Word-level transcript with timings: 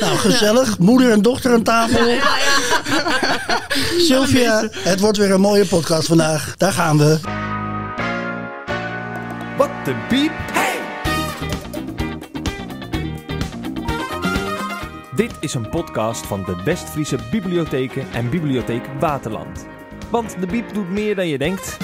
Nou, 0.00 0.16
gezellig. 0.16 0.78
Moeder 0.78 1.10
en 1.10 1.22
dochter 1.22 1.52
aan 1.52 1.62
tafel. 1.62 2.18
Sylvia, 4.06 4.68
het 4.72 5.00
wordt 5.00 5.18
weer 5.18 5.30
een 5.30 5.40
mooie 5.40 5.66
podcast 5.66 6.06
vandaag. 6.06 6.56
Daar 6.56 6.72
gaan 6.72 6.98
we. 6.98 7.18
Wat 9.56 9.70
de 9.84 9.94
biep. 10.08 10.32
Dit 15.16 15.30
is 15.40 15.54
een 15.54 15.68
podcast 15.68 16.26
van 16.26 16.44
de 16.44 16.62
Westfriese 16.64 17.18
Bibliotheken 17.30 18.06
en 18.12 18.30
Bibliotheek 18.30 18.84
Waterland. 19.00 19.66
Want 20.10 20.36
de 20.40 20.46
biep 20.46 20.74
doet 20.74 20.90
meer 20.90 21.14
dan 21.14 21.28
je 21.28 21.38
denkt. 21.38 21.76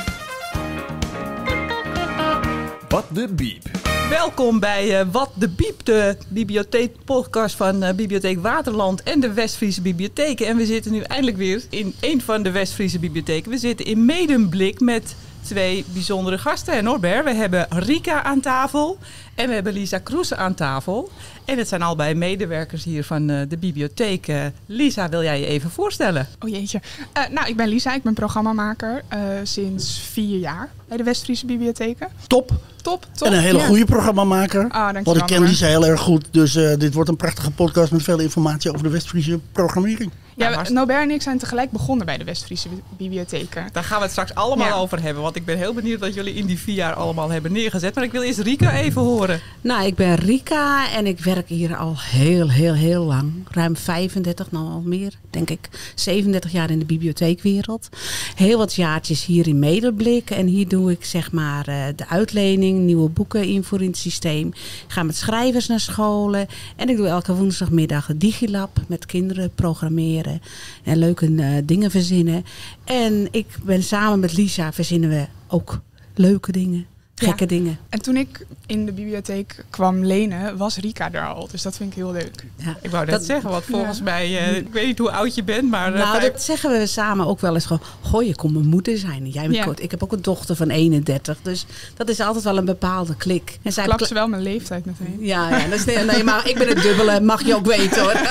Wat 2.89 3.05
de 3.09 3.29
biep. 3.35 3.84
Welkom 4.15 4.61
bij 4.61 5.01
eh, 5.01 5.07
Wat 5.13 5.31
de 5.35 5.49
Biep, 5.49 5.85
de 5.85 6.17
bibliotheekpodcast 6.29 7.57
van 7.57 7.83
eh, 7.83 7.95
Bibliotheek 7.95 8.43
Waterland 8.43 9.03
en 9.03 9.21
de 9.21 9.33
Westfriese 9.33 9.83
Bibliotheken. 9.83 10.47
En 10.47 10.57
we 10.57 10.67
zitten 10.67 10.93
nu 10.93 11.01
eindelijk 11.01 11.37
weer 11.37 11.63
in 11.71 11.95
een 12.01 12.21
van 12.21 12.43
de 12.43 12.51
Westfriese 12.51 12.99
bibliotheken. 12.99 13.51
We 13.51 13.59
zitten 13.59 13.87
in 13.87 14.05
Medemblik 14.05 14.81
met 14.81 15.17
twee 15.43 15.85
bijzondere 15.93 16.39
gasten. 16.39 16.75
En 16.75 16.85
Norbert, 16.85 17.25
we 17.25 17.35
hebben 17.35 17.67
Rika 17.71 18.23
aan 18.23 18.41
tafel 18.41 18.99
en 19.35 19.49
we 19.49 19.55
hebben 19.55 19.73
Lisa 19.73 19.99
Kroes 19.99 20.35
aan 20.35 20.55
tafel. 20.55 21.11
En 21.45 21.59
het 21.59 21.69
zijn 21.69 21.83
allebei 21.83 22.15
medewerkers 22.15 22.85
hier 22.85 23.05
van 23.05 23.31
eh, 23.31 23.41
de 23.49 23.57
bibliotheek. 23.57 24.29
Eh, 24.29 24.45
Lisa, 24.67 25.09
wil 25.09 25.23
jij 25.23 25.41
je 25.41 25.47
even 25.47 25.71
voorstellen? 25.71 26.29
Oh 26.41 26.49
jeetje. 26.51 26.81
Eh, 27.13 27.23
nou, 27.31 27.49
ik 27.49 27.57
ben 27.57 27.69
Lisa, 27.69 27.95
ik 27.95 28.03
ben 28.03 28.15
programmamaker 28.15 29.03
eh, 29.09 29.19
sinds 29.43 29.99
vier 30.13 30.39
jaar 30.39 30.69
bij 30.89 30.97
de 30.97 31.03
Westfriese 31.03 31.47
Bibliotheken. 31.47 32.09
Top. 32.27 32.51
Top, 32.83 33.07
top. 33.15 33.27
En 33.29 33.33
een 33.35 33.41
hele 33.41 33.59
Ja. 33.59 33.67
goede 33.67 33.85
programmamaker. 33.85 34.63
Ah, 34.63 34.71
dankjewel, 34.73 35.03
Want 35.05 35.17
ik 35.31 35.37
ken. 35.37 35.43
Lisa 35.47 35.67
heel 35.67 35.87
erg 35.87 36.01
goed. 36.01 36.27
Dus 36.31 36.55
eh, 36.57 36.77
dit 36.79 36.95
wordt 36.95 37.09
een 37.11 37.17
prachtige 37.17 37.51
podcast 37.51 37.93
met 37.93 38.03
veel 38.03 38.19
informatie 38.19 38.71
over 38.71 38.83
de 38.83 38.89
West-Friese 38.89 39.39
programmering. 39.53 40.11
Ja, 40.37 40.51
Ja, 40.51 40.63
Nobert 40.71 41.03
en 41.03 41.11
ik 41.11 41.23
zijn 41.23 41.39
tegelijk 41.39 41.71
begonnen 41.71 42.07
bij 42.07 42.19
de 42.19 42.25
Westfriese 42.25 42.69
Bi- 42.69 42.83
Bibliotheken. 42.97 43.69
Daar 43.73 43.85
gaan 43.85 43.97
we 43.97 44.03
het 44.03 44.11
straks 44.13 44.35
allemaal 44.35 44.67
Ja. 44.67 44.75
over 44.75 45.03
hebben. 45.03 45.23
Want 45.23 45.37
ik 45.37 45.45
ben 45.45 45.57
heel 45.59 45.75
benieuwd 45.75 46.01
wat 46.01 46.15
jullie 46.15 46.35
in 46.35 46.47
die 46.47 46.59
vier 46.59 46.75
jaar 46.75 46.93
allemaal 46.95 47.31
hebben 47.31 47.53
neergezet. 47.53 47.95
Maar 47.95 48.05
ik 48.05 48.13
wil 48.13 48.23
eerst 48.23 48.39
Rika 48.39 48.73
even 48.73 49.03
horen. 49.03 49.24
Nou, 49.61 49.87
ik 49.87 49.95
ben 49.95 50.15
Rika 50.15 50.91
en 50.93 51.07
ik 51.07 51.21
werk 51.21 51.49
hier 51.49 51.77
al 51.77 51.95
heel, 51.99 52.51
heel, 52.51 52.75
heel 52.75 53.05
lang. 53.05 53.33
Ruim 53.51 53.77
35, 53.77 54.51
nou 54.51 54.71
al 54.71 54.81
meer, 54.81 55.13
denk 55.31 55.51
ik. 55.51 55.69
37 55.95 56.53
jaar 56.53 56.71
in 56.71 56.79
de 56.79 56.85
bibliotheekwereld. 56.85 57.89
Heel 58.35 58.59
wat 58.59 58.75
jaartjes 58.75 59.25
hier 59.25 59.47
in 59.47 59.59
Medeblik. 59.59 60.31
En 60.31 60.47
hier 60.47 60.69
doe 60.69 60.91
ik 60.91 61.05
zeg 61.05 61.33
maar 61.33 61.69
eh, 61.69 61.85
de 61.97 62.09
uitlening, 62.09 62.81
nieuwe 62.81 63.09
boeken 63.09 63.45
invoeren 63.45 63.87
in 63.87 63.93
het 63.93 64.01
systeem. 64.01 64.49
Ik 64.49 64.85
ga 64.87 65.03
met 65.03 65.17
schrijvers 65.17 65.67
naar 65.67 65.81
scholen. 65.81 66.47
En 66.77 66.89
ik 66.89 66.97
doe 66.97 67.07
elke 67.07 67.35
woensdagmiddag 67.35 68.07
het 68.07 68.21
Digilab 68.21 68.81
met 68.87 69.07
kinderen 69.07 69.55
programmeren. 69.55 70.43
En 70.83 70.97
leuke 70.97 71.35
eh, 71.37 71.49
dingen 71.65 71.91
verzinnen. 71.91 72.45
En 72.85 73.29
ik 73.31 73.47
ben 73.63 73.83
samen 73.83 74.21
met 74.21 74.37
Lisa 74.37 74.73
verzinnen 74.73 75.11
we 75.11 75.27
ook 75.49 75.81
leuke 76.15 76.53
dingen. 76.53 76.87
Ja. 77.17 77.27
Gekke 77.27 77.47
dingen. 77.47 77.79
En 77.89 78.03
toen 78.03 78.17
ik 78.17 78.47
in 78.67 78.87
de 78.87 78.93
bibliotheek 78.93 79.65
kwam 79.71 80.05
lenen, 80.05 80.57
was 80.57 80.77
Rika 80.77 81.13
er 81.13 81.27
al. 81.27 81.49
Dus 81.51 81.63
dat 81.63 81.77
vind 81.77 81.91
ik 81.91 81.97
heel 81.97 82.13
leuk. 82.13 82.45
Ja. 82.57 82.77
Ik 82.83 82.91
wou 82.91 83.07
Dat- 83.07 83.25
zeggen, 83.25 83.51
want 83.51 83.65
volgens 83.65 83.99
Ja. 83.99 84.05
mij, 84.05 84.39
eh, 84.39 84.57
ik 84.57 84.73
weet 84.73 84.87
niet 84.87 84.99
hoe 84.99 85.11
oud 85.11 85.35
je 85.35 85.43
bent, 85.43 85.71
maar... 85.71 85.95
eh, 85.95 85.99
Nou, 86.01 86.19
vijf- 86.19 86.33
dat 86.33 86.43
zeggen 86.43 86.71
we 86.71 86.87
samen 86.87 87.27
ook 87.27 87.41
wel 87.41 87.55
eens 87.55 87.67
gewoon. 87.67 87.83
Goh, 88.01 88.23
je 88.23 88.35
kon 88.35 88.53
mijn 88.53 88.67
moeder 88.67 88.99
zijn. 88.99 89.23
En 89.25 89.29
Jij 89.29 89.43
bent 89.43 89.55
Ja. 89.55 89.65
kort. 89.65 89.83
Ik 89.83 89.91
heb 89.91 90.03
ook 90.03 90.13
een 90.13 90.23
dochter 90.23 90.57
van 90.57 90.71
31. 90.71 91.39
Dus 91.43 91.67
dat 91.97 92.09
is 92.09 92.21
altijd 92.21 92.45
wel 92.45 92.57
een 92.57 92.65
bepaalde 92.65 93.17
klik. 93.17 93.59
En 93.63 93.73
zij 93.73 93.85
Klap 93.85 94.05
ze 94.05 94.15
wel 94.15 94.29
mijn 94.29 94.43
leeftijd 94.43 94.85
meteen. 94.85 95.17
Ja, 95.21 95.49
ja 95.59 95.65
dat 95.69 95.79
is, 95.79 95.85
nee, 95.85 96.05
nee, 96.05 96.25
maar 96.25 96.49
ik 96.49 96.59
ben 96.59 96.69
het 96.69 96.83
dubbele. 96.83 97.21
Mag 97.21 97.45
je 97.47 97.55
ook 97.55 97.67
weten 97.67 98.03
hoor. 98.03 98.21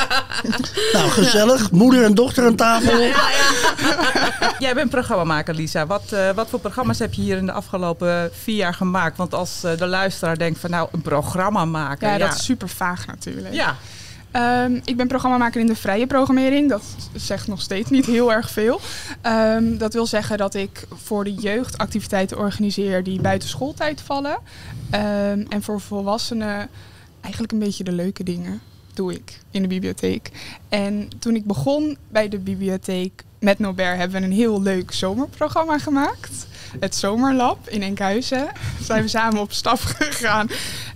Nou, 0.93 1.09
gezellig. 1.09 1.71
Moeder 1.71 2.03
en 2.03 2.13
dochter 2.13 2.45
aan 2.45 2.55
tafel. 2.55 2.99
Jij 4.64 4.73
bent 4.73 4.89
programmamaker, 4.89 5.53
Lisa. 5.53 5.86
Wat, 5.86 6.11
eh, 6.11 6.30
wat 6.30 6.50
voor 6.50 6.59
programma's 6.59 7.00
heb 7.00 7.14
je 7.14 7.22
hier 7.22 7.38
in 7.38 7.45
de 7.45 7.52
afgelopen 7.52 8.29
vier 8.34 8.56
jaar 8.56 8.74
gemaakt? 8.74 9.18
Want 9.18 9.34
als 9.34 9.63
eh, 9.63 9.78
de 9.78 9.88
luisteraar 9.88 10.38
denkt 10.38 10.59
van 10.59 10.69
nou, 10.69 10.90
een 10.91 11.01
programma 11.01 11.66
maken. 11.66 12.09
Ja, 12.09 12.18
dat 12.18 12.34
is 12.34 12.44
super 12.44 12.69
vaag 12.69 13.07
natuurlijk. 13.07 13.53
Ja, 13.53 13.75
Ehm, 14.34 14.79
ik 14.84 14.97
ben 14.97 15.07
programmamaker 15.07 15.62
in 15.62 15.68
de 15.68 15.75
vrije 15.75 16.07
programmering. 16.07 16.69
Dat 16.69 16.84
zegt 17.16 17.47
nog 17.47 17.62
steeds 17.62 17.90
niet 17.90 18.06
heel 18.06 18.34
erg 18.34 18.50
veel. 18.50 18.79
Ehm, 19.22 19.78
dat 19.78 19.94
wil 19.94 20.06
zeggen 20.06 20.38
dat 20.38 20.53
ik 20.53 20.85
voor 20.90 21.23
de 21.23 21.34
jeugd 21.34 21.78
activiteiten 21.78 22.38
organiseer 22.38 23.03
die 23.03 23.22
buiten 23.22 23.50
schooltijd 23.50 24.02
vallen. 24.02 24.38
Ehm, 24.90 25.46
en 25.50 25.63
voor 25.63 25.81
volwassenen 25.81 26.69
eigenlijk 27.22 27.53
een 27.53 27.59
beetje 27.59 27.84
de 27.84 27.91
leuke 27.91 28.23
dingen 28.23 28.62
doe 28.93 29.13
ik 29.13 29.39
in 29.51 29.61
de 29.61 29.67
bibliotheek. 29.67 30.31
En 30.69 31.09
toen 31.19 31.35
ik 31.35 31.45
begon 31.45 31.97
bij 32.09 32.29
de 32.29 32.39
bibliotheek 32.39 33.23
met 33.39 33.59
Nobert 33.59 33.97
hebben 33.97 34.19
we 34.19 34.25
een 34.25 34.33
heel 34.33 34.61
leuk 34.61 34.91
zomerprogramma 34.91 35.77
gemaakt. 35.79 36.47
Het 36.79 36.95
Zomerlab 36.95 37.69
in 37.69 37.81
Enkhuizen. 37.81 38.47
Zijn 38.81 39.01
we 39.01 39.07
samen 39.07 39.41
op 39.41 39.51
stap 39.51 39.79
gegaan 39.99 40.49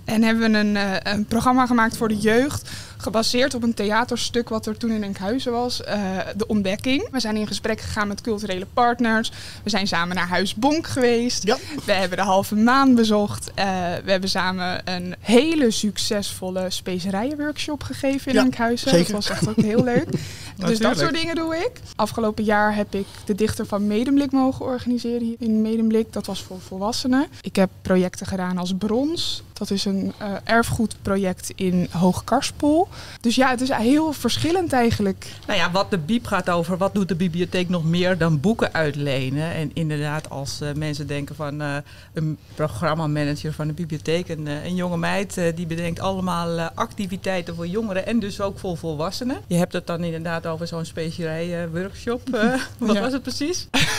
en 0.04 0.22
hebben 0.22 0.52
we 0.52 0.58
een, 0.58 0.76
eh, 0.76 1.12
een 1.12 1.24
programma 1.24 1.66
gemaakt 1.66 1.96
voor 1.96 2.08
de 2.08 2.16
jeugd. 2.16 2.70
Gebaseerd 3.00 3.54
op 3.54 3.62
een 3.62 3.74
theaterstuk 3.74 4.48
wat 4.48 4.66
er 4.66 4.76
toen 4.76 4.90
in 4.90 5.02
Enkhuizen 5.02 5.52
was. 5.52 5.82
eh, 5.82 6.00
de 6.36 6.46
Ontdekking. 6.46 7.08
We 7.10 7.20
zijn 7.20 7.36
in 7.36 7.46
gesprek 7.46 7.80
gegaan 7.80 8.08
met 8.08 8.20
culturele 8.20 8.66
partners. 8.72 9.32
We 9.62 9.70
zijn 9.70 9.86
samen 9.86 10.16
naar 10.16 10.28
Huis 10.28 10.54
Bonk 10.54 10.86
geweest. 10.86 11.42
Ja. 11.46 11.56
We 11.84 11.92
hebben 11.92 12.18
de 12.18 12.24
halve 12.24 12.54
maan 12.54 12.94
bezocht. 12.94 13.50
Eh, 13.54 13.64
we 14.04 14.10
hebben 14.10 14.28
samen 14.30 14.80
een 14.84 15.14
hele 15.20 15.70
succesvolle 15.70 16.70
specerijenworkshop 16.70 17.82
gegeven 17.82 18.28
in 18.32 18.38
Ja, 18.38 18.44
Enkhuizen. 18.44 18.90
zeker. 18.90 19.12
Dat 19.12 19.26
was 19.26 19.30
echt 19.30 19.48
ook 19.48 19.56
heel 19.64 19.84
leuk. 19.84 20.08
dus 20.66 20.78
dat 20.78 20.98
soort 20.98 21.14
dingen 21.14 21.34
doe 21.34 21.56
ik. 21.56 21.70
Afgelopen 21.96 22.44
jaar 22.44 22.74
heb 22.74 22.94
ik 22.94 23.06
de 23.24 23.34
dichter 23.34 23.66
van 23.66 23.86
Medemblik 23.86 24.32
mogen 24.32 24.64
organiseren 24.64 25.22
hier 25.22 25.36
in 25.38 25.62
Medemblik. 25.62 26.12
Dat 26.12 26.26
was 26.26 26.42
voor 26.42 26.60
volwassenen. 26.60 27.26
Ik 27.40 27.56
heb 27.56 27.70
projecten 27.82 28.26
gedaan 28.26 28.58
als 28.58 28.74
Brons. 28.78 29.42
Dat 29.52 29.70
is 29.70 29.84
een 29.84 30.12
eh, 30.18 30.32
erfgoedproject 30.44 31.52
in 31.54 31.88
Hoogkarspel. 31.90 32.88
Dus 33.20 33.34
ja, 33.34 33.50
het 33.50 33.60
is 33.60 33.70
heel 33.70 34.12
verschillend 34.12 34.72
eigenlijk. 34.72 35.32
nou 35.46 35.58
ja, 35.58 35.70
wat 35.70 35.90
de 35.90 35.98
biep 35.98 36.26
gaat 36.26 36.50
over, 36.50 36.76
wat 36.76 36.94
doet 36.94 37.08
de 37.08 37.14
bibliotheek 37.14 37.68
nog 37.68 37.84
meer 37.84 38.18
dan 38.18 38.40
boeken 38.40 38.72
uitlenen? 38.72 39.52
En 39.52 39.70
inderdaad, 39.74 40.30
als 40.30 40.60
eh, 40.60 40.72
mensen 40.74 41.06
denken 41.06 41.34
van 41.34 41.60
eh, 41.60 41.76
een 42.12 42.38
programmamanager 42.54 43.52
van 43.52 43.66
de 43.66 43.72
bibliotheek, 43.72 44.28
een, 44.28 44.46
een 44.46 44.74
jonge 44.74 44.96
meid, 44.96 45.36
eh, 45.36 45.56
die 45.56 45.66
bedenkt 45.66 46.00
allemaal 46.00 46.58
eh, 46.58 46.66
activiteiten 46.74 47.54
voor 47.54 47.66
jongeren 47.66 48.06
en 48.06 48.18
dus 48.18 48.40
ook 48.40 48.58
voor 48.58 48.76
volwassenen. 48.76 49.36
Je 49.46 49.56
hebt 49.56 49.72
het 49.72 49.86
dan 49.86 50.04
inderdaad 50.04 50.46
over 50.48 50.66
zo'n 50.66 50.84
specerij-workshop. 50.84 52.34
eh, 52.34 52.54
wat 52.78 52.94
Ja. 52.94 53.00
was 53.00 53.12
het 53.12 53.22
precies? 53.22 53.66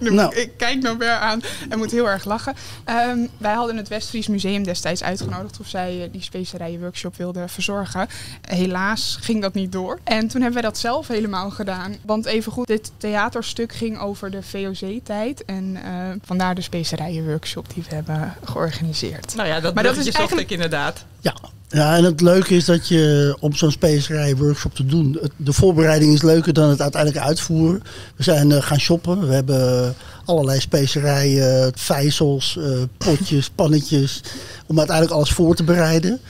Nou. 0.00 0.34
Ik 0.34 0.50
kijk 0.56 0.82
Norbert 0.82 1.20
aan 1.20 1.40
en 1.68 1.78
moet 1.78 1.90
heel 1.90 2.08
erg 2.08 2.24
lachen. 2.24 2.54
Ehm, 2.84 3.18
wij 3.38 3.54
hadden 3.54 3.76
het 3.76 3.88
Westfries 3.88 4.26
Museum 4.28 4.62
destijds 4.62 5.02
uitgenodigd 5.02 5.60
of 5.60 5.68
zij 5.68 6.02
eh, 6.02 6.08
die 6.12 6.22
specerijenworkshop 6.22 7.16
wilden 7.16 7.48
verzorgen. 7.48 8.08
Helaas 8.48 9.18
ging 9.20 9.42
dat 9.42 9.54
niet 9.54 9.72
door. 9.72 9.98
En 10.04 10.28
toen 10.28 10.40
hebben 10.42 10.52
wij 10.60 10.70
dat 10.70 10.78
zelf 10.78 11.08
helemaal 11.08 11.50
gedaan. 11.50 11.96
Want 12.04 12.26
evengoed, 12.26 12.66
dit 12.66 12.92
theaterstuk 12.96 13.72
ging 13.72 13.98
over 13.98 14.30
de 14.30 14.42
VOC-tijd. 14.42 15.44
En 15.44 15.76
eh, 15.84 15.92
vandaar 16.24 16.54
de 16.54 16.60
specerijenworkshop 16.62 17.74
die 17.74 17.84
we 17.88 17.94
hebben 17.94 18.34
georganiseerd. 18.44 19.34
Nou 19.34 19.48
ja, 19.48 19.60
dat, 19.60 19.74
Maar 19.74 19.82
dat 19.82 19.96
is 19.96 20.04
zocht 20.04 20.16
eigenlijk- 20.16 20.46
ik 20.50 20.54
inderdaad. 20.54 21.04
Ja. 21.20 21.34
Ja, 21.68 21.96
en 21.96 22.04
het 22.04 22.20
leuke 22.20 22.54
is 22.54 22.64
dat 22.64 22.88
je 22.88 23.36
om 23.40 23.54
zo'n 23.54 23.70
specerij-workshop 23.70 24.74
te 24.74 24.86
doen... 24.86 25.20
de 25.36 25.52
voorbereiding 25.52 26.12
is 26.12 26.22
leuker 26.22 26.52
dan 26.52 26.68
het 26.68 26.80
uiteindelijk 26.80 27.24
uitvoeren. 27.24 27.82
We 28.16 28.22
zijn 28.22 28.52
eh, 28.52 28.62
gaan 28.62 28.80
shoppen. 28.80 29.28
We 29.28 29.34
hebben 29.34 29.94
allerlei 30.24 30.60
specerijen, 30.60 31.72
vijzels, 31.74 32.58
eh, 32.58 32.82
potjes, 32.96 33.50
pannetjes... 33.50 34.20
om 34.66 34.78
uiteindelijk 34.78 35.16
alles 35.16 35.30
voor 35.30 35.54
te 35.54 35.64
bereiden. 35.64 36.20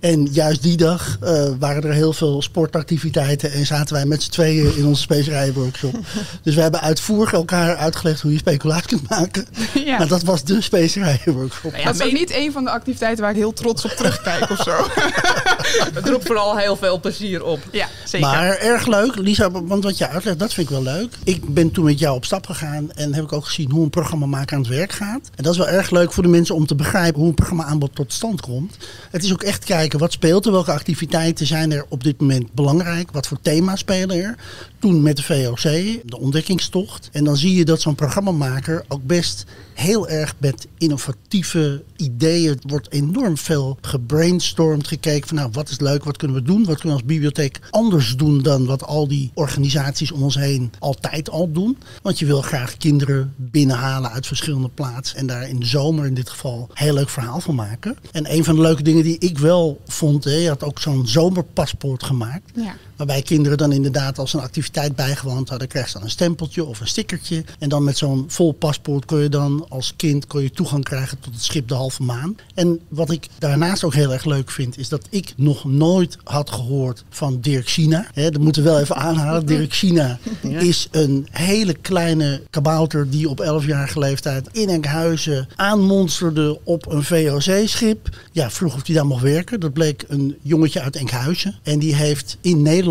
En 0.00 0.26
juist 0.32 0.62
die 0.62 0.76
dag 0.76 1.18
eh, 1.20 1.48
waren 1.58 1.82
er 1.82 1.92
heel 1.92 2.12
veel 2.12 2.42
sportactiviteiten... 2.42 3.52
en 3.52 3.66
zaten 3.66 3.94
wij 3.94 4.06
met 4.06 4.22
z'n 4.22 4.30
tweeën 4.30 4.76
in 4.76 4.86
onze 4.86 5.02
specerijenworkshop. 5.02 5.94
dus 6.42 6.54
we 6.54 6.60
hebben 6.60 6.80
uitvoerig 6.80 7.32
elkaar 7.32 7.76
uitgelegd 7.76 8.20
hoe 8.20 8.32
je 8.32 8.38
speculaas 8.38 8.86
kunt 8.86 9.08
maken. 9.08 9.46
Ja. 9.84 9.98
Maar 9.98 10.08
dat 10.08 10.22
was 10.22 10.44
de 10.44 10.60
specerijenworkshop. 10.60 11.70
Nou 11.70 11.82
ja, 11.82 11.92
dat 11.92 12.00
is 12.00 12.06
ook 12.06 12.18
niet 12.18 12.34
een 12.34 12.52
van 12.52 12.64
de 12.64 12.70
activiteiten 12.70 13.22
waar 13.22 13.30
ik 13.30 13.36
heel 13.36 13.52
trots 13.52 13.84
op 13.84 13.90
terugkijk 13.90 14.50
of 14.50 14.62
zo. 14.62 14.76
Het 15.94 16.08
roept 16.08 16.26
vooral 16.26 16.56
heel 16.56 16.76
veel 16.76 17.00
plezier 17.00 17.44
op. 17.44 17.60
Ja, 17.72 17.88
Maar 18.20 18.56
erg 18.56 18.86
leuk, 18.86 19.16
Lisa, 19.16 19.50
want 19.50 19.84
wat 19.84 19.98
je 19.98 20.08
uitlegt, 20.08 20.38
dat 20.38 20.52
vind 20.52 20.70
ik 20.70 20.74
wel 20.74 20.82
leuk. 20.82 21.14
Ik 21.24 21.54
ben 21.54 21.70
toen 21.70 21.84
met 21.84 21.98
jou 21.98 22.16
op 22.16 22.24
stap 22.24 22.46
gegaan 22.46 22.92
en 22.92 23.14
heb 23.14 23.24
ik 23.24 23.32
ook 23.32 23.44
gezien 23.44 23.70
hoe 23.70 23.82
een 23.84 23.90
programma 23.90 24.26
maken 24.26 24.56
aan 24.56 24.62
het 24.62 24.72
werk 24.72 24.92
gaat. 24.92 25.30
En 25.34 25.42
dat 25.42 25.52
is 25.52 25.58
wel 25.58 25.68
erg 25.68 25.90
leuk 25.90 26.12
voor 26.12 26.22
de 26.22 26.28
mensen 26.28 26.54
om 26.54 26.66
te 26.66 26.74
begrijpen 26.74 27.20
hoe 27.20 27.28
een 27.28 27.34
programma 27.34 27.64
aanbod 27.64 27.94
tot 27.94 28.12
stand 28.12 28.40
komt. 28.40 28.76
Het 29.10 29.24
is 29.24 29.32
ook 29.32 29.42
echt 29.42 29.64
kijken 29.64 29.98
wat 29.98 30.12
speelt 30.12 30.46
er, 30.46 30.52
welke 30.52 30.72
activiteiten 30.72 31.46
zijn 31.46 31.72
er 31.72 31.84
op 31.88 32.04
dit 32.04 32.20
moment 32.20 32.52
belangrijk, 32.52 33.10
wat 33.10 33.26
voor 33.26 33.38
thema's 33.42 33.78
spelen 33.78 34.16
er. 34.16 34.34
Toen 34.78 35.02
met 35.02 35.16
de 35.16 35.22
VOC, 35.22 35.62
de 36.04 36.18
ontdekkingstocht. 36.18 37.08
En 37.12 37.24
dan 37.24 37.36
zie 37.36 37.54
je 37.54 37.64
dat 37.64 37.80
zo'n 37.80 37.94
programmamaker 37.94 38.84
ook 38.88 39.06
best 39.06 39.44
heel 39.74 40.08
erg 40.08 40.34
met 40.38 40.66
innovatieve 40.78 41.82
ideeën. 41.96 42.50
Er 42.50 42.58
wordt 42.66 42.92
enorm 42.92 43.36
veel 43.36 43.78
gebrainstormd, 43.80 44.86
gekeken 44.86 45.28
van 45.28 45.36
nou, 45.36 45.50
wat 45.52 45.68
is 45.68 45.80
leuk, 45.80 46.04
wat 46.04 46.16
kunnen 46.16 46.36
we 46.36 46.42
doen? 46.42 46.64
Wat 46.64 46.80
kunnen 46.80 46.96
we 46.96 47.02
als 47.02 47.12
bibliotheek 47.12 47.60
anders 47.70 47.95
doen 48.04 48.42
dan 48.42 48.66
wat 48.66 48.84
al 48.84 49.08
die 49.08 49.30
organisaties 49.34 50.10
om 50.10 50.22
ons 50.22 50.34
heen 50.34 50.72
altijd 50.78 51.30
al 51.30 51.52
doen? 51.52 51.78
Want 52.02 52.18
je 52.18 52.26
wil 52.26 52.42
graag 52.42 52.76
kinderen 52.76 53.34
binnenhalen 53.36 54.10
uit 54.10 54.26
verschillende 54.26 54.68
plaatsen 54.68 55.18
en 55.18 55.26
daar 55.26 55.48
in 55.48 55.60
de 55.60 55.66
zomer 55.66 56.06
in 56.06 56.14
dit 56.14 56.30
geval 56.30 56.66
een 56.68 56.84
heel 56.84 56.94
leuk 56.94 57.08
verhaal 57.08 57.40
van 57.40 57.54
maken. 57.54 57.96
En 58.12 58.32
een 58.32 58.44
van 58.44 58.54
de 58.54 58.60
leuke 58.60 58.82
dingen 58.82 59.02
die 59.02 59.18
ik 59.18 59.38
wel 59.38 59.80
vond, 59.86 60.24
hè, 60.24 60.34
je 60.34 60.48
had 60.48 60.64
ook 60.64 60.80
zo'n 60.80 61.06
zomerpaspoort 61.06 62.02
gemaakt. 62.02 62.50
Ja. 62.54 62.76
Waarbij 62.96 63.22
kinderen 63.22 63.58
dan 63.58 63.72
inderdaad 63.72 64.18
als 64.18 64.32
een 64.32 64.40
activiteit 64.40 64.96
bijgewoond 64.96 65.48
hadden, 65.48 65.68
krijgen 65.68 65.90
ze 65.90 65.96
dan 65.96 66.06
een 66.06 66.12
stempeltje 66.12 66.64
of 66.64 66.80
een 66.80 66.88
stickertje. 66.88 67.44
En 67.58 67.68
dan 67.68 67.84
met 67.84 67.98
zo'n 67.98 68.24
vol 68.28 68.52
paspoort 68.52 69.04
kun 69.04 69.18
je 69.18 69.28
dan 69.28 69.66
als 69.68 69.94
kind 69.96 70.26
kon 70.26 70.42
je 70.42 70.50
toegang 70.50 70.84
krijgen 70.84 71.18
tot 71.20 71.34
het 71.34 71.42
schip 71.42 71.68
de 71.68 71.74
halve 71.74 72.02
maan. 72.02 72.36
En 72.54 72.80
wat 72.88 73.10
ik 73.10 73.28
daarnaast 73.38 73.84
ook 73.84 73.94
heel 73.94 74.12
erg 74.12 74.24
leuk 74.24 74.50
vind, 74.50 74.78
is 74.78 74.88
dat 74.88 75.06
ik 75.10 75.32
nog 75.36 75.64
nooit 75.64 76.18
had 76.24 76.50
gehoord 76.50 77.04
van 77.10 77.40
Dirk 77.40 77.68
China. 77.68 78.06
Hè, 78.12 78.30
dat 78.30 78.42
moeten 78.42 78.62
we 78.62 78.68
wel 78.68 78.80
even 78.80 78.96
aanhalen. 78.96 79.46
Dirk 79.56 79.72
China 79.72 80.18
is 80.42 80.88
een 80.90 81.26
hele 81.30 81.74
kleine 81.74 82.42
kabouter 82.50 83.10
die 83.10 83.28
op 83.28 83.62
11-jarige 83.62 83.98
leeftijd 83.98 84.48
in 84.52 84.68
Enkhuizen 84.68 85.48
aanmonsterde 85.56 86.60
op 86.64 86.92
een 86.92 87.04
VOC-schip. 87.04 88.16
Ja, 88.32 88.50
vroeg 88.50 88.74
of 88.74 88.86
hij 88.86 88.94
daar 88.94 89.06
mocht 89.06 89.22
werken. 89.22 89.60
Dat 89.60 89.72
bleek 89.72 90.04
een 90.08 90.36
jongetje 90.42 90.80
uit 90.80 90.96
Enkhuizen. 90.96 91.54
En 91.62 91.78
die 91.78 91.94
heeft 91.94 92.36
in 92.40 92.62
Nederland 92.62 92.84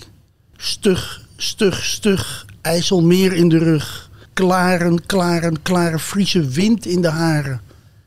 Stug 0.62 1.28
stug, 1.42 1.84
stug, 1.84 2.46
IJsselmeer 2.62 3.34
in 3.34 3.50
de 3.50 3.58
rug. 3.58 4.10
Klaren, 4.34 5.06
klaren, 5.06 5.62
klare 5.62 6.00
Friese 6.00 6.48
wind 6.48 6.86
in 6.86 7.02
de 7.02 7.10
haren. 7.10 7.62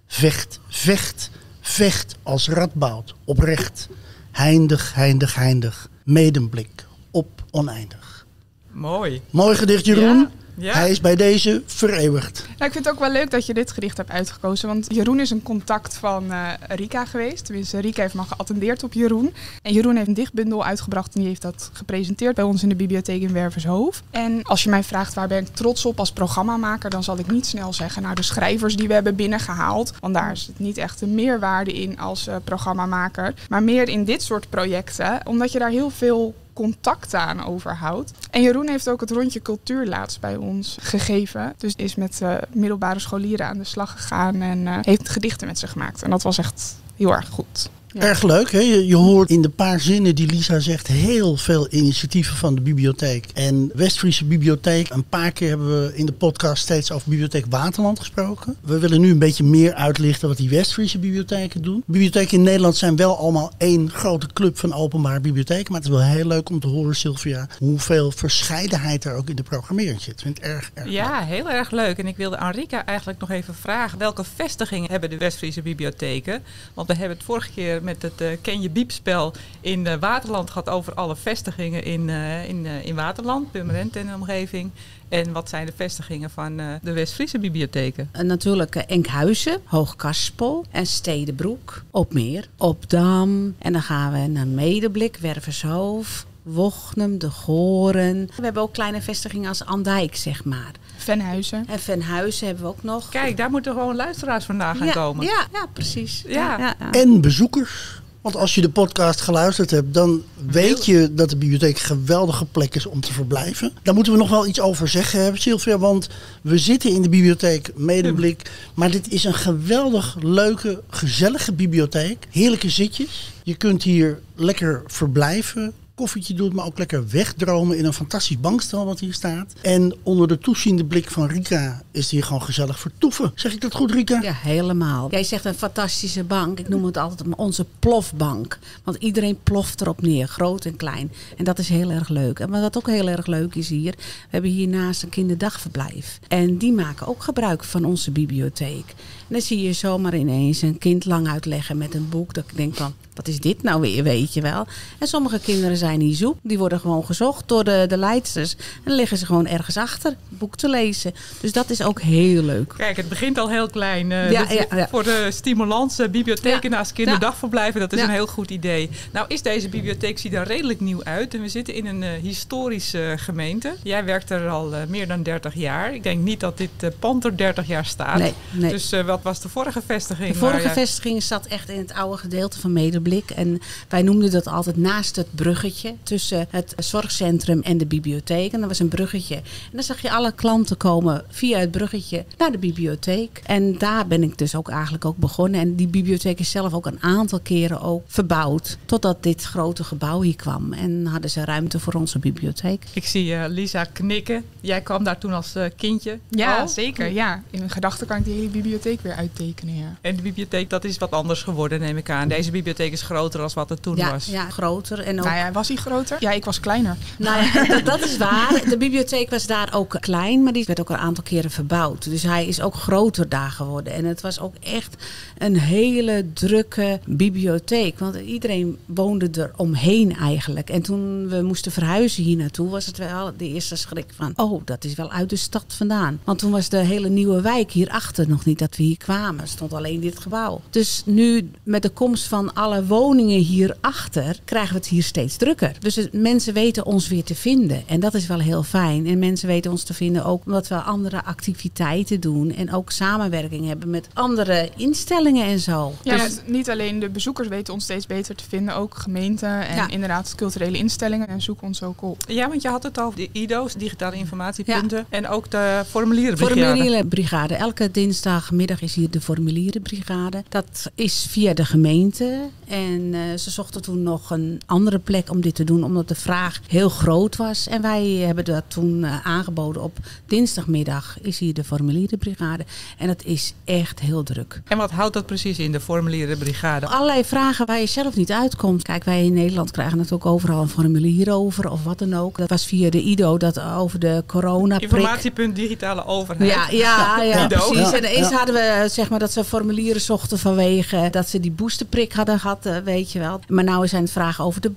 Vecht, 0.07 0.61
vecht, 0.69 1.31
vecht 1.61 2.17
als 2.23 2.49
radboud, 2.49 3.15
oprecht. 3.25 3.89
Heindig, 4.31 4.95
heindig, 4.95 5.35
heindig. 5.35 5.89
Medemblik, 6.05 6.87
op 7.11 7.45
oneindig. 7.51 8.27
Mooi. 8.71 9.21
Mooi 9.31 9.57
gedicht, 9.57 9.85
Jeroen. 9.85 10.19
Ja, 10.19 10.31
ja. 10.63 10.73
Hij 10.73 10.91
is 10.91 11.01
bij 11.01 11.17
deze 11.17 11.63
vereeuwigd. 11.67 12.45
Nou, 12.47 12.65
ik 12.65 12.73
vind 12.73 12.85
het 12.85 12.95
ook 12.95 13.01
wel 13.01 13.11
leuk 13.11 13.31
dat 13.31 13.47
je 13.47 13.55
dit 13.55 13.71
gedicht 13.71 13.97
hebt 13.97 14.11
uitgekozen. 14.11 14.69
Want 14.69 14.87
Jeroen 14.95 15.21
is 15.21 15.31
een 15.31 15.43
contact 15.43 15.97
van 15.97 16.33
eh, 16.33 16.49
Rika 16.69 17.05
geweest. 17.05 17.45
Tenminste, 17.45 17.79
Rika 17.79 18.03
heeft 18.03 18.15
me 18.15 18.23
geattendeerd 18.23 18.83
op 18.83 18.93
Jeroen. 18.93 19.35
En 19.63 19.73
Jeroen 19.73 19.97
heeft 19.97 20.09
een 20.09 20.15
dichtbundel 20.15 20.65
uitgebracht 20.65 21.15
en 21.15 21.21
die 21.21 21.29
heeft 21.29 21.43
dat 21.43 21.71
gepresenteerd 21.73 22.35
bij 22.35 22.45
ons 22.45 22.63
in 22.63 22.69
de 22.69 22.75
bibliotheek 22.75 23.23
in 23.23 23.33
Wervershoofd. 23.33 24.03
En 24.11 24.43
als 24.43 24.63
je 24.63 24.71
mij 24.71 24.83
vraagt 24.83 25.15
waar 25.15 25.29
ben 25.29 25.39
ik 25.39 25.55
trots 25.55 25.85
op 25.85 25.99
als 25.99 26.13
programmamaker, 26.13 26.91
dan 26.91 27.03
zal 27.03 27.19
ik 27.19 27.31
niet 27.31 27.47
snel 27.47 27.73
zeggen, 27.73 28.03
nou 28.03 28.15
de 28.15 28.23
schrijvers 28.23 28.77
die 28.77 28.89
we 28.89 28.95
hebben 28.95 29.17
binnengehaald. 29.17 29.93
Want 30.01 30.15
daar 30.15 30.33
is 30.33 30.47
het 30.47 30.59
niet 30.59 30.77
echt 30.77 31.01
een 31.01 31.15
meerwaarde 31.15 31.73
in 31.73 31.99
als 31.99 32.27
eh, 32.27 32.37
programmamaker. 32.45 33.35
Maar 33.49 33.63
meer 33.63 33.89
in 33.89 34.05
dit 34.05 34.23
soort 34.23 34.49
projecten, 34.49 35.21
omdat 35.25 35.53
je 35.53 35.59
daar 35.59 35.71
heel 35.71 35.91
veel 35.91 36.35
contact 36.53 37.15
aan 37.15 37.45
overhoudt. 37.45 38.13
En 38.31 38.43
Jeroen 38.43 38.69
heeft 38.69 38.89
ook 38.89 39.01
het 39.01 39.11
rondje 39.11 39.43
cultuur 39.43 39.87
laatst 39.87 40.21
bij 40.21 40.37
ons 40.37 40.77
gegeven. 40.81 41.55
Dus 41.57 41.75
is 41.77 41.95
met 41.95 42.21
eh, 42.21 42.35
middelbare 42.55 42.99
scholieren 42.99 43.47
aan 43.47 43.59
de 43.59 43.65
slag 43.65 43.93
gegaan 43.93 44.41
en 44.41 44.67
eh, 44.67 44.79
heeft 44.81 45.09
gedichten 45.09 45.47
met 45.47 45.59
ze 45.59 45.67
gemaakt. 45.67 46.03
En 46.03 46.11
dat 46.11 46.23
was 46.23 46.39
echt 46.39 46.77
heel 46.97 47.13
erg 47.13 47.29
goed. 47.29 47.71
Ja. 47.93 48.01
Erg 48.01 48.23
leuk, 48.23 48.53
hè? 48.53 48.59
Je, 48.59 48.87
je 48.87 48.97
hoort 48.97 49.31
in 49.31 49.43
de 49.43 49.49
paar 49.49 49.81
zinnen 49.81 50.15
die 50.15 50.27
Lisa 50.27 50.59
zegt 50.59 50.87
heel 50.87 51.37
veel 51.37 51.67
initiatieven 51.71 52.37
van 52.37 52.55
de 52.55 52.61
bibliotheek. 52.61 53.27
En 53.35 53.71
Westfriese 53.75 54.25
Bibliotheek, 54.25 54.91
een 54.91 55.05
paar 55.05 55.33
keer 55.33 55.49
hebben 55.49 55.83
we 55.83 55.97
in 55.97 56.07
de 56.07 56.13
podcast 56.13 56.63
steeds 56.63 56.91
over 56.93 57.09
Bibliotheek 57.09 57.45
Waterland 57.49 57.99
gesproken. 57.99 58.57
We 58.61 58.79
willen 58.79 59.01
nu 59.01 59.11
een 59.11 59.19
beetje 59.19 59.45
meer 59.45 59.75
uitlichten 59.75 60.29
wat 60.29 60.37
die 60.37 60.49
Westfriese 60.49 60.99
bibliotheken 60.99 61.63
doen. 61.63 61.83
Bibliotheken 61.87 62.37
in 62.37 62.43
Nederland 62.43 62.77
zijn 62.77 62.97
wel 62.97 63.17
allemaal 63.17 63.53
één 63.59 63.91
grote 63.91 64.27
club 64.33 64.59
van 64.59 64.75
openbare 64.75 65.21
bibliotheken. 65.21 65.73
Maar 65.73 65.81
het 65.81 65.91
is 65.91 65.97
wel 65.97 66.07
heel 66.07 66.27
leuk 66.27 66.51
om 66.51 66.61
te 66.61 66.67
horen, 66.67 66.97
Sylvia, 66.97 67.49
hoeveel 67.59 68.11
verscheidenheid 68.11 69.05
er 69.05 69.15
ook 69.15 69.29
in 69.29 69.37
de 69.37 69.43
programmering 69.43 70.01
zit. 70.01 70.15
Ik 70.15 70.21
vind 70.21 70.37
het 70.37 70.47
erg, 70.47 70.71
erg 70.75 70.87
leuk. 70.87 70.95
Ja, 70.95 71.21
heel 71.25 71.51
erg 71.51 71.71
leuk. 71.71 71.99
En 71.99 72.07
ik 72.07 72.17
wilde 72.17 72.39
Anrika 72.39 72.87
eigenlijk 72.87 73.21
nog 73.21 73.31
even 73.31 73.55
vragen. 73.55 73.99
Welke 73.99 74.25
vestigingen 74.37 74.91
hebben 74.91 75.11
de 75.11 75.19
Westfriese 75.19 75.63
bibliotheken? 75.63 76.43
Want 76.75 76.89
we 76.89 76.95
hebben 76.95 77.17
het 77.17 77.27
vorige 77.27 77.51
keer 77.55 77.82
met 77.83 78.03
het 78.03 78.21
eh, 78.21 78.29
Ken 78.41 78.61
je 78.61 78.71
Biepspel 78.71 79.33
in 79.61 79.87
eh, 79.87 79.99
Waterland 80.01 80.51
gehad 80.51 80.69
over 80.69 80.95
alle 80.95 81.17
vestigingen 81.17 81.85
in, 81.85 82.09
eh, 82.09 82.49
in, 82.49 82.67
eh, 82.67 82.85
in 82.85 82.95
Waterland, 82.95 83.51
Purmerend 83.51 83.97
en 83.97 84.07
de 84.07 84.15
omgeving. 84.15 84.71
En 85.13 85.33
wat 85.33 85.49
zijn 85.49 85.67
de 85.67 85.73
vestigingen 85.77 86.31
van 86.31 86.61
eh, 86.61 86.67
de 86.83 86.93
West-Friese 86.93 87.39
bibliotheken? 87.39 88.09
En 88.13 88.27
natuurlijk 88.27 88.77
eh, 88.77 88.83
Enkhuizen, 88.87 89.61
Hoogkaspel 89.65 90.65
en 90.71 90.87
Stedenbroek. 90.87 91.83
Op 91.91 92.13
Meer, 92.13 92.49
op 92.57 92.91
Dam. 92.91 93.55
En 93.59 93.73
dan 93.73 93.83
gaan 93.83 94.13
we 94.13 94.19
naar 94.19 94.47
Medeblik, 94.47 95.17
Wervershoofd, 95.17 96.27
Wochnum, 96.43 97.19
De 97.19 97.31
Goren. 97.31 98.31
We 98.37 98.43
hebben 98.43 98.63
ook 98.63 98.73
kleine 98.73 99.03
vestigingen 99.03 99.49
als 99.49 99.65
Andijk, 99.65 100.17
zeg 100.17 100.45
maar. 100.45 100.73
Venhuizen. 100.97 101.65
En 101.69 101.79
Venhuizen 101.79 102.47
hebben 102.47 102.65
we 102.65 102.71
ook 102.71 102.83
nog. 102.83 103.09
Kijk, 103.09 103.37
daar 103.37 103.51
moeten 103.51 103.73
gewoon 103.73 103.97
luisteraars 103.97 104.45
vandaan 104.45 104.77
gaan 104.77 104.87
ja, 104.87 104.93
komen. 104.93 105.25
Ja, 105.25 105.47
ja, 105.53 105.67
precies. 105.73 106.25
Ja. 106.27 106.59
ja, 106.59 106.75
ja. 106.79 106.91
En 106.91 107.21
bezoekers. 107.21 108.01
Want 108.21 108.37
als 108.37 108.55
je 108.55 108.61
de 108.61 108.71
podcast 108.71 109.21
geluisterd 109.21 109.71
hebt, 109.71 109.95
dan 109.95 110.23
weet 110.47 110.87
je 110.87 111.15
dat 111.15 111.31
de 111.31 111.37
bibliotheek 111.37 111.75
een 111.75 111.85
geweldige 111.85 112.45
plek 112.45 112.75
is 112.75 112.87
om 112.87 113.01
te 113.01 113.13
verblijven. 113.13 113.73
Daar 113.83 113.95
moeten 113.95 114.13
we 114.13 114.19
nog 114.19 114.31
wel 114.31 114.47
iets 114.47 114.61
over 114.61 114.89
zeggen, 114.89 115.39
Sylvia. 115.39 115.79
Want 115.79 116.09
we 116.43 116.59
zitten 116.59 116.91
in 116.91 117.03
de 117.03 117.09
bibliotheek 117.09 117.71
Medeblik. 117.75 118.51
Maar 118.75 118.91
dit 118.91 119.09
is 119.09 119.25
een 119.25 119.35
geweldig 119.35 120.17
leuke, 120.21 120.83
gezellige 120.89 121.53
bibliotheek. 121.53 122.27
Heerlijke 122.31 122.71
zitjes. 122.71 123.33
Je 123.43 123.55
kunt 123.55 123.83
hier 123.83 124.21
lekker 124.35 124.83
verblijven. 124.87 125.73
Koffietje 125.95 126.35
doen, 126.35 126.55
maar 126.55 126.65
ook 126.65 126.79
lekker 126.79 127.09
wegdromen 127.09 127.79
in 127.79 127.85
een 127.85 127.93
fantastisch 127.93 128.41
bankstel 128.41 128.85
wat 128.85 129.01
hier 129.01 129.13
staat. 129.13 129.53
En 129.63 129.95
onder 130.03 130.29
de 130.29 130.39
toeziende 130.39 130.85
blik 130.85 131.11
van 131.11 131.27
Rika 131.27 131.83
is 131.91 132.11
hier 132.11 132.25
gewoon 132.25 132.43
gezellig 132.43 132.81
vertoeven. 132.81 133.33
Zeg 133.35 133.53
ik 133.53 133.61
dat 133.61 133.75
goed, 133.75 133.91
Rika? 133.91 134.21
Ja, 134.23 134.33
helemaal. 134.33 135.11
Jij 135.11 135.25
zegt 135.25 135.45
een 135.45 135.55
fantastische 135.55 136.25
bank. 136.25 136.59
Ik 136.59 136.69
noem 136.69 136.85
het 136.85 136.97
altijd 136.97 137.35
onze 137.37 137.67
plofbank. 137.79 138.59
Want 138.85 138.97
iedereen 138.97 139.39
ploft 139.43 139.81
erop 139.81 140.03
neer, 140.03 140.29
groot 140.29 140.65
en 140.65 140.77
klein. 140.77 141.13
En 141.37 141.45
dat 141.45 141.59
is 141.59 141.69
heel 141.69 141.91
erg 141.91 142.09
leuk. 142.09 142.39
En 142.39 142.51
wat 142.51 142.77
ook 142.77 142.87
heel 142.87 143.09
erg 143.09 143.27
leuk 143.27 143.55
is 143.55 143.69
hier, 143.69 143.93
we 143.93 144.29
hebben 144.29 144.51
hiernaast 144.51 145.03
een 145.03 145.09
kinderdagverblijf. 145.09 146.19
En 146.29 146.57
die 146.57 146.73
maken 146.73 147.07
ook 147.07 147.23
gebruik 147.23 147.65
van 147.65 147.85
onze 147.85 148.11
bibliotheek. 148.11 148.85
En 148.89 149.39
dan 149.39 149.41
zie 149.41 149.63
je 149.63 149.73
zomaar 149.73 150.17
ineens 150.17 150.63
een 150.63 150.79
kind 150.79 151.05
lang 151.05 151.29
uitleggen 151.29 151.79
met 151.79 151.95
een 151.95 152.09
boek. 152.09 152.35
Dat 152.35 152.45
ik 152.49 152.57
denk 152.57 152.75
van, 152.75 152.95
wat 153.15 153.29
is 153.29 153.41
dit 153.41 153.63
nou 153.63 153.81
weer, 153.81 154.03
weet 154.03 154.35
je 154.35 154.41
wel. 154.41 154.67
En 154.99 155.07
sommige 155.07 155.39
kinderen 155.39 155.77
zijn 155.83 155.99
niet 155.99 156.17
zoek. 156.17 156.37
Die 156.43 156.59
worden 156.59 156.81
gewoon 156.81 157.05
gezocht 157.05 157.49
door 157.49 157.65
de, 157.65 157.85
de 157.89 157.97
leidsters. 157.97 158.55
En 158.57 158.83
dan 158.85 158.95
liggen 158.95 159.17
ze 159.17 159.27
gewoon 159.27 159.47
ergens 159.47 159.77
achter, 159.77 160.11
het 160.11 160.39
boek 160.39 160.57
te 160.57 160.69
lezen. 160.69 161.15
Dus 161.41 161.53
dat 161.53 161.71
is 161.71 161.83
ook 161.83 162.01
heel 162.01 162.43
leuk. 162.43 162.75
Kijk, 162.77 162.97
het 162.97 163.09
begint 163.09 163.39
al 163.39 163.49
heel 163.51 163.69
klein. 163.69 164.13
Eh, 164.13 164.31
Ja, 164.31 164.51
ja, 164.51 164.65
ja. 164.77 164.89
Voor 164.89 165.03
de 165.03 165.29
stimulans, 165.33 165.97
bibliotheken 166.11 166.71
naast 166.71 166.93
kinderdagverblijven, 166.93 167.81
dat 167.81 167.93
is 167.93 168.01
een 168.01 168.11
heel 168.11 168.27
goed 168.27 168.51
idee. 168.51 168.91
Nou 169.13 169.27
is 169.29 169.43
deze 169.43 169.69
bibliotheek 169.69 170.19
ziet 170.19 170.33
er 170.33 170.47
redelijk 170.47 170.81
nieuw 170.81 171.05
uit. 171.05 171.35
En 171.35 171.41
we 171.41 171.49
zitten 171.49 171.75
in 171.75 171.87
een 171.87 172.03
eh, 172.03 172.11
historische 172.23 173.05
eh, 173.11 173.19
gemeente. 173.19 173.75
Jij 173.83 174.05
werkt 174.05 174.31
er 174.31 174.49
al 174.49 174.73
meer 174.89 175.09
dan 175.09 175.23
30 175.23 175.55
jaar. 175.55 175.95
Ik 175.95 176.03
denk 176.03 176.23
niet 176.23 176.41
dat 176.41 176.59
dit 176.59 176.71
pand 176.99 177.25
er 177.25 177.37
30 177.37 177.67
jaar 177.67 177.85
staat. 177.87 178.19
Nee, 178.19 178.35
nee. 178.51 178.71
Dus 178.71 178.91
wat 179.07 179.21
was 179.23 179.41
de 179.41 179.49
vorige 179.49 179.83
vestiging? 179.87 180.33
De 180.33 180.39
vorige 180.39 180.69
vestiging 180.69 181.23
zat 181.23 181.47
echt 181.47 181.69
in 181.69 181.79
het 181.79 181.93
oude 181.93 182.17
gedeelte 182.17 182.61
van 182.61 182.73
Medeblik. 182.73 183.31
En 183.31 183.61
wij 183.89 184.03
noemden 184.03 184.31
dat 184.31 184.47
altijd 184.47 184.77
naast 184.77 185.17
het 185.17 185.27
bruggetje 185.35 185.72
tussen 186.03 186.47
het 186.51 186.75
zorgcentrum 186.77 187.61
en 187.61 187.79
de 187.79 187.87
bibliotheek. 187.87 188.53
En 188.53 188.61
dat 188.61 188.69
was 188.69 188.79
een 188.79 188.89
bruggetje. 188.89 189.35
En 189.37 189.43
dan 189.73 189.83
zag 189.83 190.03
je 190.03 190.11
alle 190.13 190.33
klanten 190.33 190.77
komen 190.77 191.25
via 191.29 191.59
het 191.59 191.71
bruggetje 191.71 192.25
naar 192.39 192.53
de 192.53 192.59
bibliotheek. 192.59 193.41
En 193.47 193.79
daar 193.79 194.07
ben 194.07 194.23
ik 194.23 194.39
dus 194.39 194.55
ook 194.55 194.69
eigenlijk 194.71 195.05
ook 195.05 195.17
begonnen. 195.17 195.61
En 195.61 195.75
die 195.75 195.87
bibliotheek 195.87 196.39
is 196.39 196.51
zelf 196.51 196.73
ook 196.75 196.87
een 196.87 197.03
aantal 197.03 197.41
keren 197.41 197.81
ook 197.81 198.03
verbouwd. 198.07 198.79
Totdat 198.85 199.23
dit 199.23 199.43
grote 199.43 199.85
gebouw 199.85 200.21
hier 200.21 200.37
kwam. 200.37 200.73
En 200.73 201.07
hadden 201.07 201.31
ze 201.31 201.45
ruimte 201.45 201.81
voor 201.81 201.93
onze 201.95 202.19
bibliotheek. 202.19 202.85
Ik 202.93 203.07
zie 203.07 203.35
eh, 203.35 203.45
Lisa 203.49 203.85
knikken. 203.85 204.45
Jij 204.61 204.81
kwam 204.81 205.05
daar 205.05 205.19
toen 205.19 205.33
als 205.33 205.55
eh, 205.55 205.65
kindje. 205.77 206.19
Ja, 206.29 206.61
al. 206.61 206.69
zeker. 206.69 207.11
Ja. 207.11 207.43
In 207.51 207.59
mijn 207.59 207.71
gedachten 207.71 208.07
kan 208.07 208.17
ik 208.17 208.25
die 208.25 208.35
hele 208.35 208.49
bibliotheek 208.49 209.01
weer 209.01 209.15
uittekenen. 209.15 209.75
Ja. 209.77 209.97
En 210.01 210.17
de 210.17 210.23
bibliotheek, 210.23 210.71
dat 210.71 210.85
is 210.85 210.99
wat 210.99 211.11
anders 211.11 211.43
geworden, 211.43 211.81
neem 211.81 211.97
ik 211.97 212.11
aan. 212.11 212.29
Deze 212.29 212.51
bibliotheek 212.51 212.93
is 212.93 213.03
groter 213.03 213.41
dan 213.41 213.51
wat 213.55 213.69
het 213.69 213.83
toen 213.83 213.97
Ja, 213.97 214.11
was. 214.11 214.27
ja, 214.27 214.51
groter. 214.51 214.99
En 215.01 215.19
ook 215.19 215.25
Nou 215.25 215.37
ja, 215.37 215.53
was 215.69 215.83
hij 215.83 215.93
groter? 215.93 216.17
Ja, 216.21 216.31
ik 216.31 216.45
was 216.45 216.61
kleiner. 216.61 216.97
Nou 217.19 217.45
ja, 217.45 217.67
dat, 217.75 217.85
dat 217.85 218.05
is 218.05 218.17
waar. 218.17 218.63
De 218.69 218.77
bibliotheek 218.77 219.31
was 219.31 219.47
daar 219.47 219.75
ook 219.75 219.97
klein, 220.01 220.43
maar 220.43 220.53
die 220.53 220.65
werd 220.65 220.81
ook 220.81 220.91
een 220.91 220.97
aantal 220.97 221.25
keren 221.25 221.51
verbouwd. 221.51 222.05
Dus 222.05 222.23
hij 222.23 222.47
is 222.47 222.61
ook 222.61 222.75
groter 222.75 223.29
daar 223.29 223.51
geworden. 223.51 223.93
En 223.93 224.05
het 224.05 224.21
was 224.21 224.41
ook 224.41 224.55
echt 224.61 224.97
een 225.39 225.59
hele 225.59 226.25
drukke 226.35 227.01
bibliotheek. 227.07 227.99
Want 227.99 228.17
iedereen 228.17 228.79
woonde 228.87 229.31
er 229.41 229.53
omheen 229.57 230.17
eigenlijk. 230.17 230.71
En 230.71 230.83
toen 230.83 231.29
we 231.29 231.43
moesten 231.43 231.73
verhuizen 231.73 232.23
hier 232.23 232.37
naartoe, 232.37 232.69
was 232.69 232.87
het 232.87 232.99
wel 232.99 233.33
de 233.37 233.49
eerste 233.49 233.77
schrik 233.77 234.11
van... 234.17 234.33
oh, 234.37 234.63
dat 234.65 234.85
is 234.85 234.95
wel 234.95 235.11
uit 235.11 235.31
de 235.31 235.37
stad 235.37 235.65
vandaan. 235.69 236.21
Want 236.25 236.39
toen 236.39 236.51
was 236.51 236.69
de 236.69 236.77
hele 236.77 237.09
nieuwe 237.09 237.41
wijk 237.41 237.71
hierachter 237.71 238.29
nog 238.29 238.45
niet 238.45 238.59
dat 238.59 238.77
we 238.77 238.83
hier 238.83 238.99
kwamen. 238.99 239.41
Er 239.41 239.49
stond 239.49 239.73
alleen 239.73 240.01
dit 240.01 240.19
gebouw. 240.19 240.61
Dus 240.71 241.03
nu 241.07 241.51
met 241.63 241.83
de 241.83 241.91
komst 241.91 242.25
van 242.25 242.55
alle 242.55 242.87
woningen 242.87 243.41
hierachter 243.41 244.41
krijgen 244.45 244.73
we 244.73 244.79
het 244.79 244.89
hier 244.89 245.03
steeds 245.03 245.37
drukker. 245.37 245.51
Dus 245.81 245.97
het- 245.97 246.13
mensen 246.13 246.55
weten 246.55 246.87
ons 246.87 247.09
weer 247.09 247.25
te 247.25 247.35
vinden. 247.35 247.83
En 247.87 248.01
dat 248.01 248.15
is 248.15 248.27
wel 248.27 248.39
heel 248.39 248.63
fijn. 248.63 249.07
En 249.07 249.19
mensen 249.19 249.49
weten 249.49 249.71
ons 249.71 249.83
te 249.83 249.95
vinden 249.95 250.25
ook 250.25 250.45
omdat 250.47 250.69
we 250.69 250.75
andere 250.75 251.25
activiteiten 251.25 252.21
doen. 252.21 252.55
En 252.55 252.73
ook 252.73 252.91
samenwerking 252.91 253.67
hebben 253.67 253.91
met 253.91 254.09
andere 254.15 254.71
instellingen 254.77 255.47
en 255.47 255.59
zo. 255.61 255.93
Ja, 256.03 256.17
Dus- 256.17 256.41
niet 256.47 256.71
alleen 256.71 256.99
de 256.99 257.09
bezoekers 257.09 257.49
weten 257.49 257.75
ons 257.75 257.85
steeds 257.85 258.07
beter 258.07 258.35
te 258.35 258.45
vinden, 258.49 258.77
ook 258.77 258.95
gemeenten 258.97 259.67
en 259.69 259.75
Ja. 259.77 259.89
inderdaad 259.89 260.35
culturele 260.35 260.79
instellingen 260.79 261.29
en 261.29 261.43
zoeken 261.43 261.67
ons 261.67 261.83
ook 261.83 262.03
op. 262.03 262.25
Ja, 262.29 262.49
want 262.49 262.63
je 262.63 262.69
had 262.69 262.83
het 262.83 263.01
over 263.01 263.17
de 263.17 263.29
IDO's, 263.33 263.75
digitale 263.75 264.17
informatiepunten. 264.17 265.07
En 265.09 265.29
ook 265.29 265.51
de 265.51 265.83
formulieren. 265.89 266.39
Formulierenbrigade. 266.39 267.55
Elke 267.55 267.91
dinsdagmiddag 267.91 268.83
is 268.83 268.95
hier 268.95 269.11
de 269.11 269.21
formulierenbrigade. 269.21 270.45
Dat 270.49 270.91
is 270.95 271.27
via 271.29 271.55
de 271.55 271.65
gemeente. 271.65 272.41
En 272.69 273.15
eh, 273.15 273.21
ze 273.39 273.51
zochten 273.51 273.83
toen 273.83 274.03
nog 274.03 274.31
een 274.31 274.61
andere 274.67 274.99
plek 274.99 275.31
om 275.31 275.41
dit 275.43 275.55
te 275.55 275.65
doen, 275.65 275.85
omdat 275.85 276.09
de 276.09 276.15
vraag 276.15 276.61
heel 276.67 276.89
groot 276.89 277.37
was. 277.37 277.69
En 277.69 277.83
wij 277.83 278.07
hebben 278.07 278.45
dat 278.45 278.65
toen 278.69 279.05
eh, 279.05 279.27
aangeboden 279.27 279.83
op 279.83 279.97
dinsdagmiddag 280.27 281.17
is 281.21 281.39
hier 281.39 281.55
de 281.55 281.65
formulierenbrigade. 281.65 282.65
En 282.99 283.07
dat 283.07 283.25
is 283.25 283.55
echt 283.65 284.01
heel 284.01 284.23
druk. 284.23 284.63
En 284.65 284.79
wat 284.79 284.91
houdt 284.91 285.15
dat 285.15 285.27
precies 285.27 285.59
in, 285.59 285.73
de 285.73 285.81
formulierenbrigade? 285.81 286.87
Allerlei 286.87 287.25
vragen 287.25 287.67
waar 287.67 287.81
je 287.81 287.87
zelf 287.87 288.17
niet 288.17 288.33
uitkomt. 288.33 288.83
Kijk, 288.83 289.05
wij 289.05 289.25
in 289.25 289.33
Nederland 289.33 289.71
krijgen 289.71 289.97
natuurlijk 289.97 290.27
overal 290.27 290.63
een 290.63 290.69
formulier 290.69 291.33
over 291.33 291.71
of 291.71 291.85
wat 291.85 291.99
dan 291.99 292.15
ook. 292.15 292.39
Dat 292.39 292.49
was 292.49 292.67
via 292.67 292.91
de 292.91 293.01
IDO, 293.03 293.37
dat 293.37 293.61
over 293.61 293.99
de 293.99 294.23
corona 294.27 294.81
Informatiepunt 294.81 295.57
digitale 295.57 296.07
overheid. 296.07 296.51
Ja, 296.51 296.69
ja, 296.71 297.23
ja, 297.23 297.47
precies. 297.47 297.91
Ja, 297.91 297.97
en 297.97 298.05
eens 298.05 298.29
ja. 298.29 298.37
hadden 298.37 298.55
we 298.55 298.89
zeg 298.91 299.11
maar 299.11 299.19
dat 299.19 299.33
ze 299.33 299.45
formulieren 299.45 300.01
zochten 300.01 300.39
vanwege 300.39 301.09
dat 301.11 301.29
ze 301.29 301.41
die 301.41 301.51
boosterprik 301.51 302.13
hadden 302.13 302.41
gehad, 302.41 302.67
eh, 302.67 302.77
weet 302.77 303.13
je 303.13 303.19
wel. 303.19 303.41
Maar 303.49 303.65
nu 303.65 303.89
zijn 303.89 304.03
het 304.03 304.13
vragen 304.13 304.45
over 304.45 304.61
de 304.61 304.71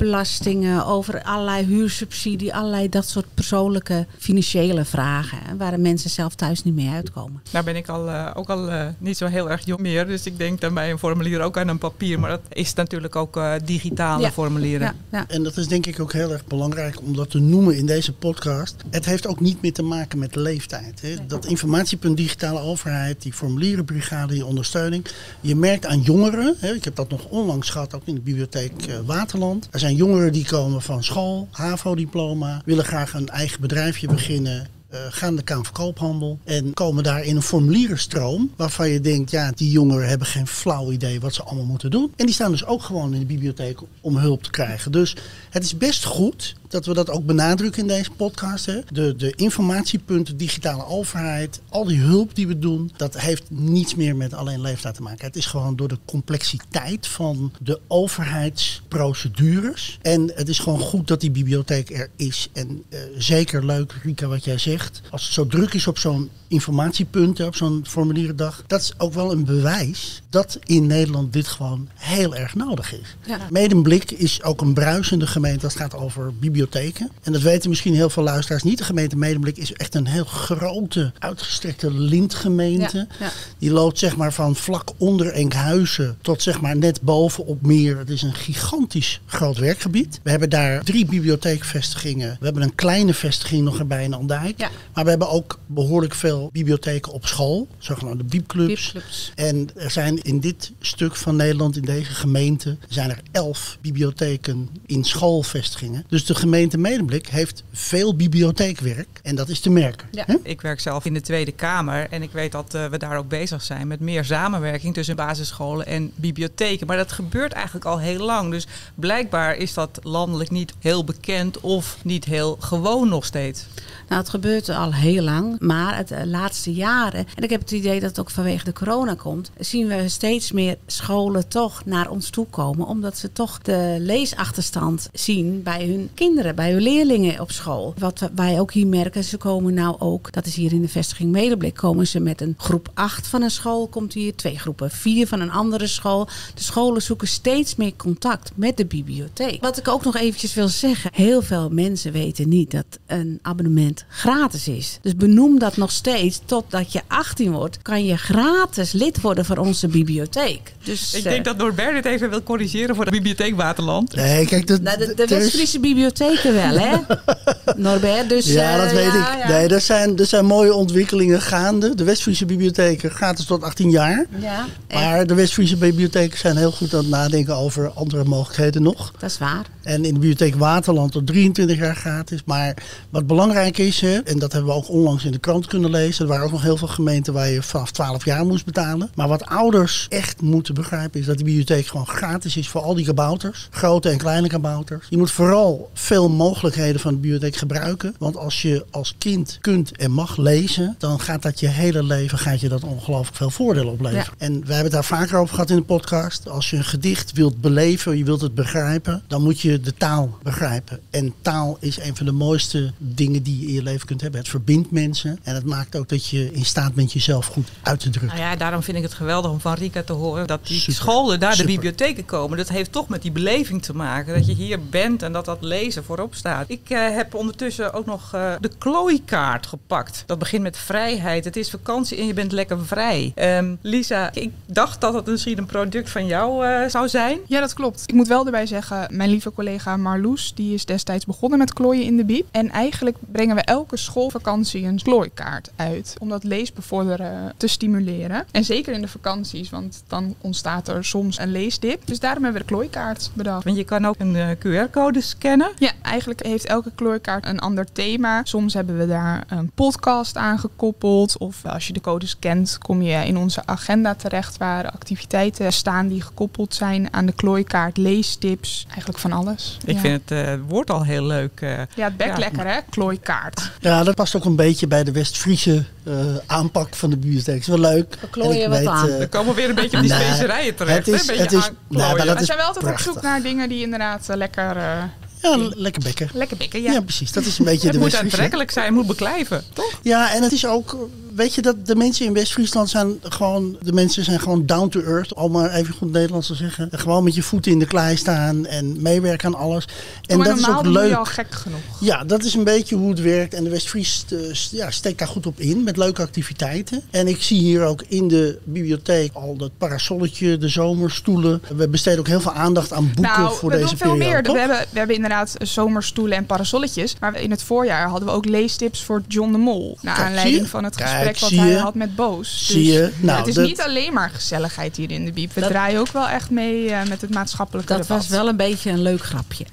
over 0.63 1.23
allerlei 1.23 1.65
huursubsidie, 1.65 2.53
allerlei 2.55 2.89
dat 2.89 3.07
soort 3.09 3.25
persoonlijke 3.33 4.05
financiële 4.17 4.85
vragen. 4.85 5.37
hè, 5.43 5.57
Waar 5.57 5.71
de 5.71 5.77
mensen 5.77 6.09
zelf 6.09 6.35
thuis 6.35 6.63
niet 6.63 6.75
mee 6.75 6.89
uitkomen. 6.89 7.41
Nou 7.51 7.65
ben 7.65 7.75
ik 7.75 7.87
al, 7.89 8.09
eh, 8.09 8.31
ook 8.33 8.49
al 8.49 8.69
eh, 8.71 8.87
niet 8.97 9.17
zo 9.17 9.25
heel 9.27 9.49
erg 9.49 9.65
jong 9.65 9.79
meer, 9.81 10.07
dus 10.07 10.25
ik 10.25 10.37
denk 10.37 10.61
dan 10.61 10.73
bij 10.73 10.91
een 10.91 10.99
formulier 10.99 11.41
ook 11.41 11.57
aan 11.57 11.67
een 11.67 11.77
papier. 11.77 12.19
Maar 12.19 12.29
dat 12.29 12.41
is 12.49 12.73
natuurlijk 12.73 13.15
ook 13.15 13.37
eh, 13.37 13.53
digitale 13.65 14.21
Ja. 14.21 14.31
formulieren. 14.31 14.87
Ja, 15.11 15.17
ja. 15.17 15.25
En 15.27 15.43
dat 15.43 15.57
is 15.57 15.67
denk 15.67 15.85
ik 15.85 15.99
ook 15.99 16.13
heel 16.13 16.31
erg 16.31 16.45
belangrijk 16.45 17.01
om 17.01 17.15
dat 17.15 17.29
te 17.29 17.39
noemen 17.39 17.77
in 17.77 17.85
deze 17.85 18.13
podcast. 18.13 18.75
Het 18.89 19.05
heeft 19.05 19.27
ook 19.27 19.39
niet 19.39 19.61
meer 19.61 19.73
te 19.73 19.83
maken 19.83 20.19
met 20.19 20.35
leeftijd. 20.35 21.01
Hè. 21.01 21.15
Dat 21.27 21.45
informatiepunt 21.45 22.17
digitale 22.17 22.59
overheid, 22.59 23.21
die 23.21 23.33
formulierenbrigade, 23.33 24.33
die 24.33 24.45
ondersteuning. 24.45 25.05
Je 25.41 25.55
merkt 25.55 25.85
aan 25.85 26.01
jongeren, 26.01 26.55
hè, 26.59 26.73
ik 26.73 26.83
heb 26.83 26.95
dat 26.95 27.09
nog 27.09 27.25
onlangs 27.25 27.69
gehad, 27.69 27.93
ook 27.95 28.01
in 28.05 28.15
de 28.15 28.21
bibliotheek 28.21 28.71
Waterland. 29.05 29.67
Er 29.71 29.79
zijn 29.79 29.95
jongeren 29.95 30.31
die 30.31 30.44
komen 30.45 30.81
van 30.81 31.03
school, 31.03 31.47
HAVO-diploma, 31.51 32.61
willen 32.65 32.85
graag 32.85 33.13
een 33.13 33.29
eigen 33.29 33.61
bedrijfje 33.61 34.07
beginnen. 34.07 34.74
Eh, 34.95 35.01
gaan 35.09 35.35
de 35.35 35.43
Kamer 35.43 35.65
van 35.65 35.73
Koophandel 35.73 36.39
en 36.43 36.73
komen 36.73 37.03
daar 37.03 37.23
in 37.23 37.35
een 37.35 37.41
formulierenstroom 37.41 38.51
waarvan 38.55 38.89
je 38.89 39.01
denkt, 39.01 39.31
ja, 39.31 39.51
die 39.55 39.71
jongeren 39.71 40.07
hebben 40.07 40.27
geen 40.27 40.47
flauw 40.47 40.91
idee 40.91 41.19
wat 41.19 41.33
ze 41.33 41.43
allemaal 41.43 41.65
moeten 41.65 41.91
doen. 41.91 42.13
En 42.15 42.25
die 42.25 42.35
staan 42.35 42.51
dus 42.51 42.65
ook 42.65 42.83
gewoon 42.83 43.13
in 43.13 43.19
de 43.19 43.25
bibliotheek 43.25 43.79
om 44.01 44.17
hulp 44.17 44.43
te 44.43 44.49
krijgen. 44.49 44.91
Dus 44.91 45.15
het 45.49 45.63
is 45.63 45.77
best 45.77 46.03
goed 46.03 46.55
dat 46.67 46.85
we 46.85 46.93
dat 46.93 47.09
ook 47.09 47.25
benadrukken 47.25 47.81
in 47.81 47.87
deze 47.87 48.11
podcast. 48.11 48.65
Hè. 48.65 48.79
De, 48.91 49.15
de 49.15 49.33
informatiepunten, 49.35 50.37
digitale 50.37 50.85
overheid, 50.85 51.61
al 51.69 51.85
die 51.85 51.99
hulp 51.99 52.35
die 52.35 52.47
we 52.47 52.59
doen, 52.59 52.91
dat 52.97 53.19
heeft 53.19 53.43
niets 53.49 53.95
meer 53.95 54.15
met 54.15 54.33
alleen 54.33 54.61
leeftijd 54.61 54.95
te 54.95 55.01
maken. 55.01 55.25
Het 55.25 55.35
is 55.35 55.45
gewoon 55.45 55.75
door 55.75 55.87
de 55.87 55.97
complexiteit 56.05 57.07
van 57.07 57.51
de 57.61 57.79
overheidsprocedures. 57.87 59.97
En 60.01 60.31
het 60.35 60.49
is 60.49 60.59
gewoon 60.59 60.79
goed 60.79 61.07
dat 61.07 61.21
die 61.21 61.31
bibliotheek 61.31 61.89
er 61.89 62.09
is. 62.15 62.49
En 62.53 62.83
eh, 62.89 62.99
zeker 63.17 63.65
leuk, 63.65 63.93
Rika, 64.03 64.27
wat 64.27 64.43
jij 64.43 64.57
zegt. 64.57 64.84
Als 65.09 65.23
het 65.23 65.33
zo 65.33 65.47
druk 65.47 65.73
is 65.73 65.87
op 65.87 65.97
zo'n 65.97 66.29
informatiepunt, 66.47 67.39
op 67.39 67.55
zo'n 67.55 67.85
formulierendag, 67.87 68.63
dat 68.67 68.81
is 68.81 68.93
ook 68.97 69.13
wel 69.13 69.31
een 69.31 69.45
bewijs 69.45 70.21
dat 70.29 70.59
in 70.63 70.87
Nederland 70.87 71.33
dit 71.33 71.47
gewoon 71.47 71.89
heel 71.93 72.35
erg 72.35 72.55
nodig 72.55 72.93
is. 72.93 73.15
Ja. 73.25 73.37
Medemblik 73.49 74.11
is 74.11 74.43
ook 74.43 74.61
een 74.61 74.73
bruisende 74.73 75.27
gemeente 75.27 75.63
als 75.63 75.73
het 75.73 75.81
gaat 75.81 75.95
over 75.95 76.33
bibliotheken. 76.35 77.11
En 77.23 77.31
dat 77.31 77.41
weten 77.41 77.69
misschien 77.69 77.93
heel 77.93 78.09
veel 78.09 78.23
luisteraars 78.23 78.63
niet. 78.63 78.77
De 78.77 78.83
gemeente 78.83 79.17
Medemblik 79.17 79.57
is 79.57 79.73
echt 79.73 79.95
een 79.95 80.07
heel 80.07 80.25
grote, 80.25 81.11
uitgestrekte 81.19 81.93
lintgemeente. 81.93 82.97
Ja, 82.97 83.25
ja. 83.25 83.31
Die 83.57 83.71
loopt 83.71 83.99
zeg 83.99 84.15
maar 84.15 84.33
van 84.33 84.55
vlak 84.55 84.91
onder 84.97 85.27
Enkhuizen 85.27 86.17
tot 86.21 86.41
zeg 86.41 86.61
maar 86.61 86.77
net 86.77 87.01
boven 87.01 87.45
op 87.45 87.61
Meer. 87.61 87.97
Het 87.97 88.09
is 88.09 88.21
een 88.21 88.33
gigantisch 88.33 89.21
groot 89.25 89.57
werkgebied. 89.57 90.19
We 90.23 90.29
hebben 90.29 90.49
daar 90.49 90.83
drie 90.83 91.05
bibliotheekvestigingen. 91.05 92.37
We 92.39 92.45
hebben 92.45 92.63
een 92.63 92.75
kleine 92.75 93.13
vestiging 93.13 93.63
nog 93.63 93.79
erbij 93.79 94.03
in 94.03 94.13
Andijk. 94.13 94.59
Ja. 94.59 94.69
Maar 94.93 95.03
we 95.03 95.09
hebben 95.09 95.29
ook 95.29 95.59
behoorlijk 95.65 96.13
veel 96.13 96.49
bibliotheken 96.53 97.11
op 97.11 97.25
school. 97.25 97.67
Zogenaamde 97.77 98.23
biepclubs. 98.23 98.91
Biepclubs. 98.91 99.31
En 99.35 99.69
er 99.75 99.91
zijn 99.91 100.21
in 100.21 100.39
dit 100.39 100.71
stuk 100.79 101.15
van 101.15 101.35
Nederland, 101.35 101.75
in 101.77 101.81
deze 101.81 102.11
gemeente, 102.11 102.77
zijn 102.87 103.09
er 103.09 103.19
elf 103.31 103.77
bibliotheken 103.81 104.69
in 104.85 105.03
schoolvestigingen. 105.03 106.05
Dus 106.07 106.25
de 106.25 106.35
gemeente 106.35 106.77
Medemblik 106.77 107.27
heeft 107.27 107.63
veel 107.71 108.15
bibliotheekwerk. 108.15 109.07
En 109.23 109.35
dat 109.35 109.49
is 109.49 109.59
te 109.59 109.69
merken. 109.69 110.07
Ja. 110.11 110.25
Ik 110.43 110.61
werk 110.61 110.79
zelf 110.79 111.05
in 111.05 111.13
de 111.13 111.21
Tweede 111.21 111.51
Kamer 111.51 112.07
en 112.09 112.21
ik 112.21 112.31
weet 112.31 112.51
dat 112.51 112.73
eh, 112.73 112.85
we 112.85 112.97
daar 112.97 113.17
ook 113.17 113.27
bezig 113.27 113.61
zijn 113.61 113.87
met 113.87 113.99
meer 113.99 114.25
samenwerking 114.25 114.93
tussen 114.93 115.15
basisscholen 115.15 115.85
en 115.85 116.11
bibliotheken. 116.15 116.87
Maar 116.87 116.97
dat 116.97 117.11
gebeurt 117.11 117.51
eigenlijk 117.51 117.85
al 117.85 117.99
heel 117.99 118.25
lang. 118.25 118.51
Dus 118.51 118.67
blijkbaar 118.95 119.55
is 119.55 119.73
dat 119.73 119.99
landelijk 120.03 120.51
niet 120.51 120.73
heel 120.79 121.03
bekend 121.03 121.59
of 121.59 121.97
niet 122.03 122.25
heel 122.25 122.57
gewoon 122.59 123.09
nog 123.09 123.25
steeds. 123.25 123.65
Nou, 124.07 124.21
het 124.21 124.29
gebeurt 124.29 124.54
al 124.63 124.93
heel 124.93 125.23
lang, 125.23 125.59
maar 125.59 125.97
het 125.97 126.11
eh, 126.11 126.25
laatste 126.25 126.73
jaren, 126.73 127.25
en 127.35 127.43
ik 127.43 127.49
heb 127.49 127.59
het 127.59 127.71
idee 127.71 127.99
dat 127.99 128.09
het 128.09 128.19
ook 128.19 128.29
vanwege 128.29 128.65
de 128.65 128.73
corona 128.73 129.13
komt, 129.13 129.51
zien 129.59 129.87
we 129.87 130.09
steeds 130.09 130.51
meer 130.51 130.77
scholen 130.85 131.47
toch 131.47 131.85
naar 131.85 132.09
ons 132.09 132.29
toe 132.29 132.45
komen, 132.49 132.87
omdat 132.87 133.17
ze 133.17 133.31
toch 133.31 133.59
de 133.59 133.95
leesachterstand 133.99 135.09
zien 135.13 135.63
bij 135.63 135.85
hun 135.85 136.09
kinderen, 136.13 136.55
bij 136.55 136.71
hun 136.71 136.81
leerlingen 136.81 137.39
op 137.39 137.51
school. 137.51 137.93
Wat 137.97 138.29
wij 138.35 138.59
ook 138.59 138.71
hier 138.71 138.87
merken, 138.87 139.23
ze 139.23 139.37
komen 139.37 139.73
nou 139.73 139.95
ook, 139.99 140.31
dat 140.31 140.45
is 140.45 140.55
hier 140.55 140.71
in 140.71 140.81
de 140.81 140.87
vestiging 140.87 141.31
Medeblik, 141.31 141.73
komen 141.73 142.07
ze 142.07 142.19
met 142.19 142.41
een 142.41 142.55
groep 142.57 142.89
8 142.93 143.27
van 143.27 143.41
een 143.41 143.51
school, 143.51 143.87
komt 143.87 144.13
hier 144.13 144.35
twee 144.35 144.59
groepen 144.59 144.91
4 144.91 145.27
van 145.27 145.39
een 145.39 145.51
andere 145.51 145.87
school. 145.87 146.27
De 146.53 146.63
scholen 146.63 147.01
zoeken 147.01 147.27
steeds 147.27 147.75
meer 147.75 147.95
contact 147.95 148.51
met 148.55 148.77
de 148.77 148.85
bibliotheek. 148.85 149.61
Wat 149.61 149.77
ik 149.77 149.87
ook 149.87 150.03
nog 150.03 150.15
eventjes 150.15 150.53
wil 150.53 150.67
zeggen, 150.67 151.09
heel 151.13 151.41
veel 151.41 151.69
mensen 151.69 152.11
weten 152.11 152.49
niet 152.49 152.71
dat 152.71 152.85
een 153.05 153.39
abonnement 153.41 154.05
gratis 154.07 154.43
is. 154.53 154.99
Dus 155.01 155.15
benoem 155.15 155.59
dat 155.59 155.77
nog 155.77 155.91
steeds, 155.91 156.39
totdat 156.45 156.91
je 156.91 157.01
18 157.07 157.51
wordt, 157.51 157.77
kan 157.81 158.05
je 158.05 158.17
gratis 158.17 158.91
lid 158.91 159.21
worden 159.21 159.45
van 159.45 159.57
onze 159.57 159.87
bibliotheek. 159.87 160.73
Dus, 160.83 161.13
Ik 161.13 161.23
eh, 161.23 161.31
denk 161.31 161.45
dat 161.45 161.57
Norbert 161.57 161.93
dit 161.93 162.05
even 162.05 162.29
wil 162.29 162.43
corrigeren 162.43 162.95
voor 162.95 163.05
de 163.05 163.11
Bibliotheek 163.11 163.55
Waterland. 163.55 164.15
Nee, 164.15 164.45
kijk, 164.45 164.67
nou, 164.81 164.97
de, 164.97 165.13
de 165.15 165.27
West-Friese 165.27 165.79
bibliotheken 165.79 166.53
wel, 166.53 166.77
hè? 166.77 166.97
Norbert, 167.77 168.29
dus... 168.29 168.45
Ja, 168.45 168.73
eh, 168.73 168.81
dat 168.81 168.91
weet 168.91 169.13
ja, 169.13 169.33
ik. 169.33 169.39
ja. 169.39 169.47
Nee, 169.47 169.67
er 169.67 169.81
zijn, 169.81 170.17
er 170.17 170.25
zijn 170.25 170.45
mooie 170.45 170.73
ontwikkelingen 170.73 171.41
gaande. 171.41 171.95
De 171.95 172.03
West-Friese 172.03 172.45
bibliotheken 172.45 173.11
gratis 173.11 173.45
tot 173.45 173.63
18 173.63 173.89
jaar. 173.89 174.25
Ja, 174.39 174.65
echt, 174.87 175.03
Maar 175.03 175.27
de 175.27 175.33
West-Friese 175.33 175.77
bibliotheken 175.77 176.37
zijn 176.37 176.57
heel 176.57 176.71
goed 176.71 176.93
aan 176.93 176.99
het 176.99 177.09
nadenken 177.09 177.55
over 177.55 177.89
andere 177.89 178.23
mogelijkheden 178.23 178.81
nog. 178.81 179.11
dat 179.19 179.29
is 179.29 179.37
waar. 179.37 179.65
En 179.85 179.95
in 179.95 180.13
de 180.13 180.19
bibliotheek 180.19 180.55
Waterland 180.55 181.11
tot 181.11 181.27
23 181.27 181.77
jaar 181.77 181.95
gratis. 181.95 182.41
Maar 182.45 182.83
wat 183.09 183.27
belangrijk 183.27 183.77
is, 183.77 184.01
en 184.01 184.39
dat 184.39 184.51
hebben 184.51 184.71
we 184.71 184.77
ook 184.77 184.89
onlangs 184.89 185.25
in 185.25 185.31
de 185.31 185.37
krant 185.37 185.67
kunnen 185.67 185.89
lezen. 185.89 186.23
Er 186.23 186.31
waren 186.31 186.45
ook 186.45 186.51
nog 186.51 186.61
heel 186.61 186.77
veel 186.77 186.87
gemeenten 186.87 187.33
waar 187.33 187.49
je 187.49 187.63
vanaf 187.63 187.91
12 187.91 188.25
jaar 188.25 188.45
moest 188.45 188.65
betalen. 188.65 189.09
Maar 189.15 189.27
wat 189.27 189.45
ouders 189.45 190.05
echt 190.09 190.41
moeten 190.41 190.73
begrijpen 190.73 191.19
is 191.19 191.25
dat 191.25 191.37
de 191.37 191.43
bibliotheek 191.43 191.87
gewoon 191.87 192.07
gratis 192.07 192.57
is 192.57 192.67
voor 192.67 192.81
al 192.81 192.95
die 192.95 193.05
kabouters. 193.05 193.67
Grote 193.71 194.09
en 194.09 194.17
kleine 194.17 194.47
kabouters. 194.47 195.07
Je 195.09 195.17
moet 195.17 195.31
vooral 195.31 195.89
veel 195.93 196.29
mogelijkheden 196.29 197.01
van 197.01 197.13
de 197.13 197.19
bibliotheek 197.19 197.55
gebruiken. 197.55 198.15
Want 198.19 198.37
als 198.37 198.61
je 198.61 198.85
als 198.91 199.15
kind 199.17 199.57
kunt 199.61 199.97
en 199.97 200.11
mag 200.11 200.37
lezen, 200.37 200.95
dan 200.97 201.19
gaat 201.19 201.41
dat 201.41 201.59
je 201.59 201.67
hele 201.67 202.03
leven 202.03 202.37
gaat 202.37 202.59
je 202.59 202.69
dat 202.69 202.83
ongelooflijk 202.83 203.37
veel 203.37 203.49
voordelen 203.49 203.93
opleveren. 203.93 204.33
En 204.37 204.51
wij 204.51 204.75
hebben 204.75 204.83
het 204.83 204.91
daar 204.91 205.03
vaker 205.03 205.37
over 205.37 205.53
gehad 205.53 205.69
in 205.69 205.75
de 205.75 205.81
podcast. 205.81 206.49
Als 206.49 206.69
je 206.69 206.77
een 206.77 206.83
gedicht 206.83 207.31
wilt 207.31 207.61
beleven, 207.61 208.17
je 208.17 208.23
wilt 208.23 208.41
het 208.41 208.55
begrijpen, 208.55 209.23
dan 209.27 209.43
moet 209.43 209.61
je 209.61 209.74
de 209.81 209.93
taal 209.93 210.37
begrijpen. 210.43 210.99
En 211.09 211.33
taal 211.41 211.77
is 211.79 211.99
een 211.99 212.15
van 212.15 212.25
de 212.25 212.31
mooiste 212.31 212.93
dingen 212.97 213.43
die 213.43 213.59
je 213.59 213.67
in 213.67 213.73
je 213.73 213.83
leven 213.83 214.07
kunt 214.07 214.21
hebben. 214.21 214.39
Het 214.39 214.49
verbindt 214.49 214.91
mensen 214.91 215.39
en 215.43 215.55
het 215.55 215.65
maakt 215.65 215.95
ook 215.95 216.09
dat 216.09 216.27
je 216.27 216.51
in 216.51 216.65
staat 216.65 216.93
bent 216.93 217.13
jezelf 217.13 217.45
goed 217.45 217.67
uit 217.81 217.99
te 217.99 218.09
drukken. 218.09 218.37
Nou 218.37 218.49
ja, 218.49 218.55
daarom 218.55 218.83
vind 218.83 218.97
ik 218.97 219.03
het 219.03 219.13
geweldig 219.13 219.51
om 219.51 219.59
van 219.59 219.73
Rika 219.73 220.03
te 220.03 220.13
horen 220.13 220.47
dat 220.47 220.67
die 220.67 220.79
Super. 220.79 220.93
scholen 220.93 221.39
naar 221.39 221.57
de 221.57 221.65
bibliotheken 221.65 222.25
komen. 222.25 222.57
Dat 222.57 222.69
heeft 222.69 222.91
toch 222.91 223.07
met 223.07 223.21
die 223.21 223.31
beleving 223.31 223.83
te 223.83 223.95
maken. 223.95 224.33
Dat 224.33 224.45
je 224.45 224.53
hier 224.53 224.79
bent 224.89 225.21
en 225.21 225.31
dat 225.31 225.45
dat 225.45 225.57
lezen 225.61 226.03
voorop 226.03 226.35
staat. 226.35 226.69
Ik 226.69 226.89
eh, 226.89 227.15
heb 227.15 227.33
ondertussen 227.33 227.93
ook 227.93 228.05
nog 228.05 228.33
eh, 228.33 228.53
de 228.59 228.71
klooikaart 228.77 229.67
gepakt. 229.67 230.23
Dat 230.25 230.39
begint 230.39 230.63
met 230.63 230.77
vrijheid. 230.77 231.45
Het 231.45 231.55
is 231.55 231.69
vakantie 231.69 232.17
en 232.17 232.27
je 232.27 232.33
bent 232.33 232.51
lekker 232.51 232.85
vrij. 232.85 233.31
Ehm, 233.35 233.75
Lisa, 233.81 234.33
ik 234.33 234.51
dacht 234.65 235.01
dat 235.01 235.13
het 235.13 235.25
misschien 235.25 235.57
een 235.57 235.65
product 235.65 236.09
van 236.09 236.25
jou 236.25 236.65
eh, 236.65 236.89
zou 236.89 237.09
zijn. 237.09 237.39
Ja, 237.47 237.59
dat 237.59 237.73
klopt. 237.73 238.03
Ik 238.05 238.13
moet 238.13 238.27
wel 238.27 238.45
erbij 238.45 238.65
zeggen, 238.65 239.07
mijn 239.09 239.29
lieve 239.29 239.51
collega 239.51 239.63
Marloes, 239.97 240.53
die 240.55 240.73
is 240.73 240.85
destijds 240.85 241.25
begonnen 241.25 241.59
met 241.59 241.73
klooien 241.73 242.03
in 242.03 242.17
de 242.17 242.25
biep. 242.25 242.47
En 242.51 242.69
eigenlijk 242.69 243.17
brengen 243.31 243.55
we 243.55 243.61
elke 243.61 243.97
schoolvakantie 243.97 244.85
een 244.85 245.01
klooikaart 245.01 245.71
uit. 245.75 246.15
Om 246.19 246.29
dat 246.29 246.43
leesbevorderen 246.43 247.53
te 247.57 247.67
stimuleren. 247.67 248.45
En 248.51 248.63
zeker 248.63 248.93
in 248.93 249.01
de 249.01 249.07
vakanties, 249.07 249.69
want 249.69 250.03
dan 250.07 250.35
ontstaat 250.41 250.87
er 250.87 251.05
soms 251.05 251.39
een 251.39 251.51
leesdip. 251.51 252.07
Dus 252.07 252.19
daarom 252.19 252.43
hebben 252.43 252.61
we 252.61 252.67
de 252.67 252.73
klooikaart 252.73 253.31
bedacht. 253.33 253.63
Want 253.63 253.77
je 253.77 253.83
kan 253.83 254.05
ook 254.05 254.15
een 254.17 254.35
eh, 254.35 254.49
QR-code 254.49 255.21
scannen. 255.21 255.71
Ja, 255.77 255.91
eigenlijk 256.01 256.43
heeft 256.45 256.65
elke 256.65 256.91
kleurkaart 256.95 257.45
een 257.45 257.59
ander 257.59 257.91
thema. 257.91 258.41
Soms 258.43 258.73
hebben 258.73 258.97
we 258.97 259.07
daar 259.07 259.43
een 259.47 259.71
podcast 259.75 260.37
aan 260.37 260.59
gekoppeld. 260.59 261.37
Of 261.37 261.65
als 261.65 261.87
je 261.87 261.93
de 261.93 262.01
codes 262.01 262.39
kent, 262.39 262.77
kom 262.77 263.01
je 263.01 263.25
in 263.25 263.37
onze 263.37 263.61
agenda 263.65 264.15
terecht 264.15 264.57
waar 264.57 264.91
activiteiten 264.91 265.73
staan 265.73 266.07
die 266.07 266.21
gekoppeld 266.21 266.73
zijn 266.73 267.13
aan 267.13 267.25
de 267.25 267.33
klooikaart, 267.33 267.97
leestips. 267.97 268.85
Eigenlijk 268.87 269.19
van 269.19 269.31
alles. 269.31 269.54
Alles. 269.55 269.77
Ik 269.85 269.93
ja. 269.95 269.99
vind 269.99 270.29
het 270.29 270.45
eh, 270.47 270.53
woord 270.67 270.89
al 270.89 271.03
heel 271.03 271.23
leuk. 271.23 271.61
eh. 271.61 271.69
Ja, 271.95 272.03
het 272.05 272.17
bek 272.17 272.27
Ja. 272.27 272.37
lekker 272.37 272.67
hè, 272.67 272.79
klooikaart. 272.89 273.71
Ja, 273.79 274.03
dat 274.03 274.15
past 274.15 274.35
ook 274.35 274.45
een 274.45 274.55
beetje 274.55 274.87
bij 274.87 275.03
de 275.03 275.11
West-Friese 275.11 275.83
eh, 276.03 276.13
aanpak 276.45 276.95
van 276.95 277.09
de 277.09 277.17
bibliotheek. 277.17 277.59
is 277.59 277.67
wel 277.67 277.79
leuk. 277.79 278.15
We 278.21 278.29
klooien 278.29 278.69
wat 278.69 278.79
weet, 278.79 278.87
aan. 278.87 279.09
eh, 279.09 279.17
we 279.17 279.27
komen 279.27 279.55
weer 279.55 279.69
een 279.69 279.75
beetje 279.75 279.97
op 279.97 280.03
die 280.03 280.11
Nee, 280.13 280.23
specerijen 280.27 280.75
terecht. 280.75 281.05
het 281.05 281.07
is- 281.07 281.13
hè? 281.13 281.19
Een 281.21 281.27
beetje 281.39 281.43
het 281.57 281.65
is- 281.65 281.71
nee, 281.97 282.13
maar 282.15 282.25
dat 282.25 282.39
is 282.39 282.45
zijn 282.45 282.57
wel 282.57 282.67
altijd 282.67 282.85
op 282.85 282.99
zoek 282.99 283.21
naar 283.21 283.41
dingen 283.41 283.69
die 283.69 283.81
inderdaad 283.83 284.27
lekker, 284.27 284.77
eh, 284.77 285.03
ja, 285.41 285.57
lekker 285.75 286.01
bekken. 286.03 286.29
lekker 286.33 286.57
bikken. 286.57 286.81
Ja. 286.81 286.91
Ja. 286.91 287.01
precies. 287.01 287.31
Dat 287.31 287.45
is 287.45 287.59
een 287.59 287.65
beetje 287.65 287.83
het 287.83 287.91
de 287.91 287.97
moet 287.99 288.07
West-Friese. 288.07 288.33
aantrekkelijk 288.35 288.71
zijn, 288.71 288.93
moet 288.93 289.07
beklijven, 289.07 289.63
toch? 289.73 289.99
Ja, 290.01 290.33
en 290.33 290.43
het 290.43 290.51
is 290.51 290.65
ook, 290.65 290.97
weet 291.35 291.53
je, 291.55 291.61
dat 291.61 291.85
de 291.85 291.95
mensen 291.95 292.25
in 292.25 292.33
West-Friesland 292.33 292.89
zijn 292.89 293.19
gewoon, 293.21 293.77
de 293.81 293.93
mensen 293.93 294.23
zijn 294.23 294.39
gewoon 294.39 294.65
down 294.65 294.87
to 294.87 295.01
earth, 295.01 295.33
om 295.33 295.51
maar 295.51 295.71
even 295.71 295.93
goed 295.93 296.11
Nederlands 296.11 296.47
te 296.47 296.55
zeggen. 296.55 296.89
Gewoon 296.91 297.23
met 297.23 297.35
je 297.35 297.43
voeten 297.43 297.71
in 297.71 297.79
de 297.79 297.85
klei 297.85 298.17
staan 298.17 298.65
en 298.65 299.01
meewerken 299.01 299.47
aan 299.47 299.61
alles. 299.61 299.87
En 300.25 300.37
maar 300.37 300.47
dat 300.47 300.57
is 300.57 300.69
ook 300.69 300.85
leuk. 300.85 301.13
al 301.13 301.25
gek 301.25 301.51
genoeg. 301.51 301.79
Ja, 301.99 302.23
dat 302.23 302.43
is 302.43 302.53
een 302.53 302.63
beetje 302.63 302.95
hoe 302.95 303.09
het 303.09 303.21
werkt. 303.21 303.53
En 303.53 303.63
de 303.63 303.69
West-Fries 303.69 304.25
eh, 304.29 304.53
ja, 304.53 304.91
steekt 304.91 305.19
daar 305.19 305.27
goed 305.27 305.45
op 305.45 305.59
in 305.59 305.83
met 305.83 305.97
leuke 305.97 306.21
activiteiten. 306.21 307.01
En 307.11 307.27
ik 307.27 307.41
zie 307.41 307.59
hier 307.59 307.83
ook 307.83 308.03
in 308.07 308.27
de 308.27 308.59
bibliotheek 308.63 309.33
al 309.33 309.55
dat 309.55 309.71
parasolletje, 309.77 310.57
de 310.57 310.69
zomerstoelen. 310.69 311.61
We 311.75 311.87
besteden 311.87 312.19
ook 312.19 312.27
heel 312.27 312.41
veel 312.41 312.53
aandacht 312.53 312.93
aan 312.93 313.05
boeken 313.05 313.21
nou, 313.39 313.55
voor 313.55 313.69
we 313.69 313.75
deze 313.75 313.89
doen 313.89 313.97
veel 313.97 314.11
periode. 314.11 314.31
meer. 314.33 314.43
toch? 314.43 314.53
We 314.53 314.59
hebben, 314.59 314.85
we 314.89 314.97
hebben 314.97 315.15
inderdaad 315.15 315.55
zomerstoelen 315.59 316.37
en 316.37 316.45
parasolletjes. 316.45 317.15
Maar 317.19 317.39
in 317.39 317.51
het 317.51 317.63
voorjaar 317.63 318.07
hadden 318.07 318.27
we 318.27 318.33
ook 318.33 318.45
leestips 318.45 319.03
voor 319.03 319.23
John 319.27 319.51
de 319.51 319.57
Mol. 319.57 319.97
Naar 320.01 320.15
Kijk, 320.15 320.27
aanleiding 320.27 320.61
je? 320.61 320.67
van 320.67 320.83
het 320.83 320.95
Kijk, 320.95 321.24
gesprek 321.27 321.39
wat 321.39 321.49
zie 321.49 321.59
hij 321.59 321.69
je? 321.69 321.77
had 321.77 321.95
met 321.95 322.15
Boos. 322.15 322.65
Zie 322.67 322.91
je? 322.91 323.11
Nou, 323.19 323.37
het 323.37 323.47
is 323.47 323.53
dat- 323.55 323.65
niet 323.65 323.81
alleen 323.81 324.13
maar 324.13 324.29
gezelligheid 324.33 324.95
hier 324.95 325.11
in 325.11 325.25
de 325.25 325.31
Biep. 325.31 325.53
We 325.53 325.59
Dat- 325.61 325.69
draaien 325.69 325.99
ook 325.99 326.11
wel 326.11 326.27
echt 326.27 326.49
mee 326.49 326.89
eh, 326.91 327.07
met 327.07 327.21
het 327.21 327.33
maatschappelijke 327.33 327.93
Dat 327.93 328.01
debat. 328.01 328.17
was 328.17 328.27
wel 328.27 328.47
een 328.47 328.57
beetje 328.57 328.91
een 328.91 329.01
leuk 329.01 329.21
grapje. 329.23 329.65